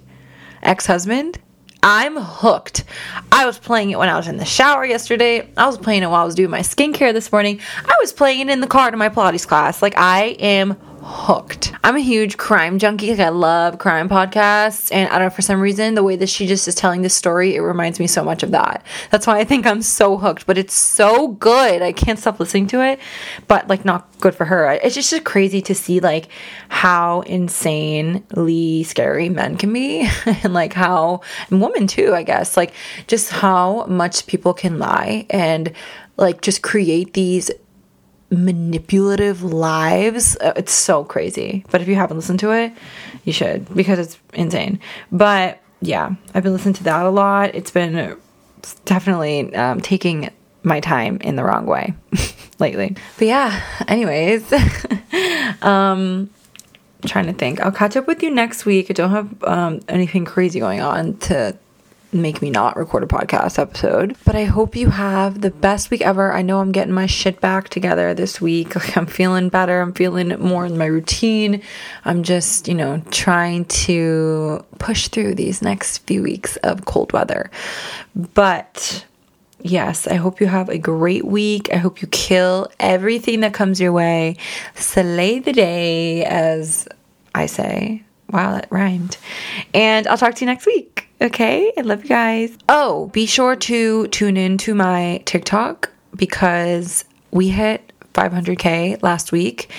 ex 0.63 0.85
husband? 0.85 1.39
I'm 1.87 2.17
hooked. 2.17 2.83
I 3.31 3.45
was 3.45 3.59
playing 3.59 3.91
it 3.91 3.99
when 3.99 4.09
I 4.09 4.17
was 4.17 4.27
in 4.27 4.37
the 4.37 4.45
shower 4.45 4.83
yesterday. 4.83 5.47
I 5.55 5.67
was 5.67 5.77
playing 5.77 6.01
it 6.01 6.07
while 6.07 6.23
I 6.23 6.25
was 6.25 6.33
doing 6.33 6.49
my 6.49 6.61
skincare 6.61 7.13
this 7.13 7.31
morning. 7.31 7.59
I 7.85 7.95
was 8.01 8.11
playing 8.11 8.39
it 8.39 8.49
in 8.49 8.59
the 8.59 8.65
car 8.65 8.89
to 8.89 8.97
my 8.97 9.09
Pilates 9.09 9.47
class. 9.47 9.83
Like, 9.83 9.93
I 9.95 10.35
am 10.39 10.77
hooked. 11.07 11.71
I'm 11.83 11.95
a 11.95 11.99
huge 11.99 12.35
crime 12.35 12.79
junkie. 12.79 13.11
Like 13.11 13.19
I 13.19 13.29
love 13.29 13.77
crime 13.77 14.09
podcasts, 14.09 14.91
and 14.91 15.07
I 15.09 15.19
don't 15.19 15.27
know 15.27 15.29
for 15.29 15.43
some 15.43 15.61
reason 15.61 15.93
the 15.93 16.01
way 16.01 16.15
that 16.15 16.29
she 16.29 16.47
just 16.47 16.67
is 16.67 16.73
telling 16.73 17.03
this 17.03 17.13
story, 17.13 17.55
it 17.55 17.61
reminds 17.61 17.99
me 17.99 18.07
so 18.07 18.23
much 18.23 18.41
of 18.41 18.49
that. 18.51 18.83
That's 19.11 19.27
why 19.27 19.37
I 19.37 19.43
think 19.43 19.67
I'm 19.67 19.83
so 19.83 20.17
hooked. 20.17 20.47
But 20.47 20.57
it's 20.57 20.73
so 20.73 21.27
good. 21.27 21.83
I 21.83 21.91
can't 21.91 22.17
stop 22.17 22.39
listening 22.39 22.65
to 22.67 22.81
it. 22.81 22.99
But 23.47 23.67
like 23.67 23.85
not 23.85 24.09
good 24.19 24.33
for 24.33 24.45
her. 24.45 24.71
It's 24.71 24.95
just 24.95 25.23
crazy 25.23 25.61
to 25.61 25.75
see 25.75 25.99
like 25.99 26.27
how 26.69 27.21
insanely 27.21 28.83
scary 28.83 29.29
men 29.29 29.57
can 29.57 29.71
be, 29.71 30.09
and 30.25 30.55
like 30.55 30.73
how 30.73 31.21
and 31.51 31.61
women 31.61 31.85
too. 31.85 32.15
I 32.15 32.23
guess 32.23 32.57
like 32.57 32.73
just 33.05 33.29
how 33.29 33.85
much 33.85 34.25
people 34.25 34.55
can 34.55 34.79
lie 34.79 35.27
and 35.29 35.71
like 36.17 36.41
just 36.41 36.63
create 36.63 37.13
these 37.13 37.51
manipulative 38.29 39.43
lives. 39.43 40.37
Uh, 40.37 40.53
it's 40.55 40.73
so 40.73 41.03
crazy. 41.03 41.63
But 41.71 41.81
if 41.81 41.87
you 41.87 41.95
haven't 41.95 42.17
listened 42.17 42.39
to 42.39 42.51
it, 42.51 42.73
you 43.23 43.33
should 43.33 43.73
because 43.73 43.99
it's 43.99 44.19
insane. 44.33 44.79
But 45.11 45.61
yeah, 45.81 46.15
I've 46.33 46.43
been 46.43 46.53
listening 46.53 46.75
to 46.75 46.83
that 46.85 47.05
a 47.05 47.09
lot. 47.09 47.53
It's 47.53 47.71
been 47.71 48.17
definitely 48.85 49.53
um, 49.55 49.81
taking 49.81 50.29
my 50.63 50.79
time 50.79 51.17
in 51.17 51.35
the 51.35 51.43
wrong 51.43 51.65
way 51.65 51.93
lately. 52.59 52.95
But 53.17 53.27
yeah, 53.27 53.61
anyways, 53.87 54.51
um, 55.61 56.29
trying 57.05 57.27
to 57.27 57.33
think. 57.33 57.59
I'll 57.61 57.71
catch 57.71 57.95
up 57.95 58.07
with 58.07 58.23
you 58.23 58.31
next 58.31 58.65
week. 58.65 58.87
I 58.89 58.93
don't 58.93 59.11
have 59.11 59.43
um, 59.43 59.79
anything 59.87 60.25
crazy 60.25 60.59
going 60.59 60.81
on 60.81 61.17
to 61.17 61.55
make 62.21 62.41
me 62.41 62.49
not 62.49 62.77
record 62.77 63.03
a 63.03 63.07
podcast 63.07 63.59
episode. 63.59 64.15
But 64.25 64.35
I 64.35 64.45
hope 64.45 64.75
you 64.75 64.89
have 64.89 65.41
the 65.41 65.51
best 65.51 65.91
week 65.91 66.01
ever. 66.01 66.33
I 66.33 66.41
know 66.41 66.59
I'm 66.59 66.71
getting 66.71 66.93
my 66.93 67.05
shit 67.05 67.41
back 67.41 67.69
together 67.69 68.13
this 68.13 68.39
week. 68.41 68.75
Like 68.75 68.97
I'm 68.97 69.05
feeling 69.05 69.49
better. 69.49 69.81
I'm 69.81 69.93
feeling 69.93 70.29
more 70.39 70.65
in 70.65 70.77
my 70.77 70.85
routine. 70.85 71.61
I'm 72.03 72.23
just, 72.23 72.67
you 72.67 72.75
know, 72.75 73.01
trying 73.11 73.65
to 73.65 74.63
push 74.79 75.07
through 75.07 75.35
these 75.35 75.61
next 75.61 75.99
few 75.99 76.23
weeks 76.23 76.57
of 76.57 76.85
cold 76.85 77.13
weather. 77.13 77.51
But 78.15 79.05
yes, 79.61 80.07
I 80.07 80.15
hope 80.15 80.39
you 80.39 80.47
have 80.47 80.69
a 80.69 80.77
great 80.77 81.25
week. 81.25 81.69
I 81.73 81.77
hope 81.77 82.01
you 82.01 82.07
kill 82.07 82.69
everything 82.79 83.41
that 83.41 83.53
comes 83.53 83.81
your 83.81 83.91
way. 83.91 84.37
Slay 84.75 85.39
the 85.39 85.53
day, 85.53 86.23
as 86.25 86.87
I 87.33 87.47
say. 87.47 88.03
Wow, 88.29 88.53
that 88.53 88.67
rhymed. 88.71 89.17
And 89.73 90.07
I'll 90.07 90.17
talk 90.17 90.35
to 90.35 90.41
you 90.41 90.47
next 90.47 90.65
week. 90.65 91.04
Okay, 91.21 91.71
I 91.77 91.81
love 91.81 92.03
you 92.03 92.09
guys. 92.09 92.57
Oh, 92.67 93.07
be 93.07 93.25
sure 93.25 93.55
to 93.55 94.07
tune 94.07 94.37
in 94.37 94.57
to 94.59 94.75
my 94.75 95.21
TikTok 95.25 95.91
because 96.15 97.05
we 97.31 97.49
hit 97.49 97.93
500k 98.13 99.01
last 99.03 99.31
week 99.31 99.69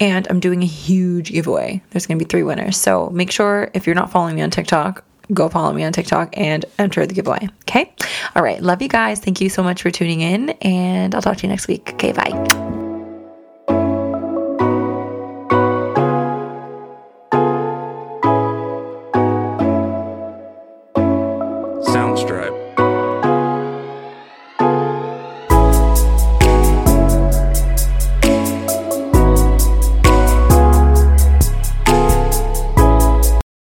and 0.00 0.26
I'm 0.28 0.40
doing 0.40 0.62
a 0.62 0.66
huge 0.66 1.32
giveaway. 1.32 1.82
There's 1.90 2.06
going 2.06 2.18
to 2.18 2.24
be 2.24 2.28
three 2.28 2.42
winners. 2.42 2.76
So 2.76 3.10
make 3.10 3.30
sure 3.30 3.70
if 3.74 3.86
you're 3.86 3.94
not 3.94 4.10
following 4.10 4.36
me 4.36 4.42
on 4.42 4.50
TikTok, 4.50 5.04
go 5.32 5.48
follow 5.48 5.72
me 5.72 5.82
on 5.84 5.92
TikTok 5.92 6.36
and 6.36 6.64
enter 6.78 7.04
the 7.06 7.14
giveaway. 7.14 7.48
Okay? 7.62 7.92
All 8.34 8.42
right, 8.42 8.62
love 8.62 8.80
you 8.80 8.88
guys. 8.88 9.20
Thank 9.20 9.40
you 9.40 9.48
so 9.48 9.62
much 9.62 9.82
for 9.82 9.90
tuning 9.90 10.20
in 10.20 10.50
and 10.60 11.14
I'll 11.14 11.22
talk 11.22 11.38
to 11.38 11.42
you 11.42 11.48
next 11.48 11.68
week. 11.68 11.90
Okay, 11.94 12.12
bye. 12.12 12.65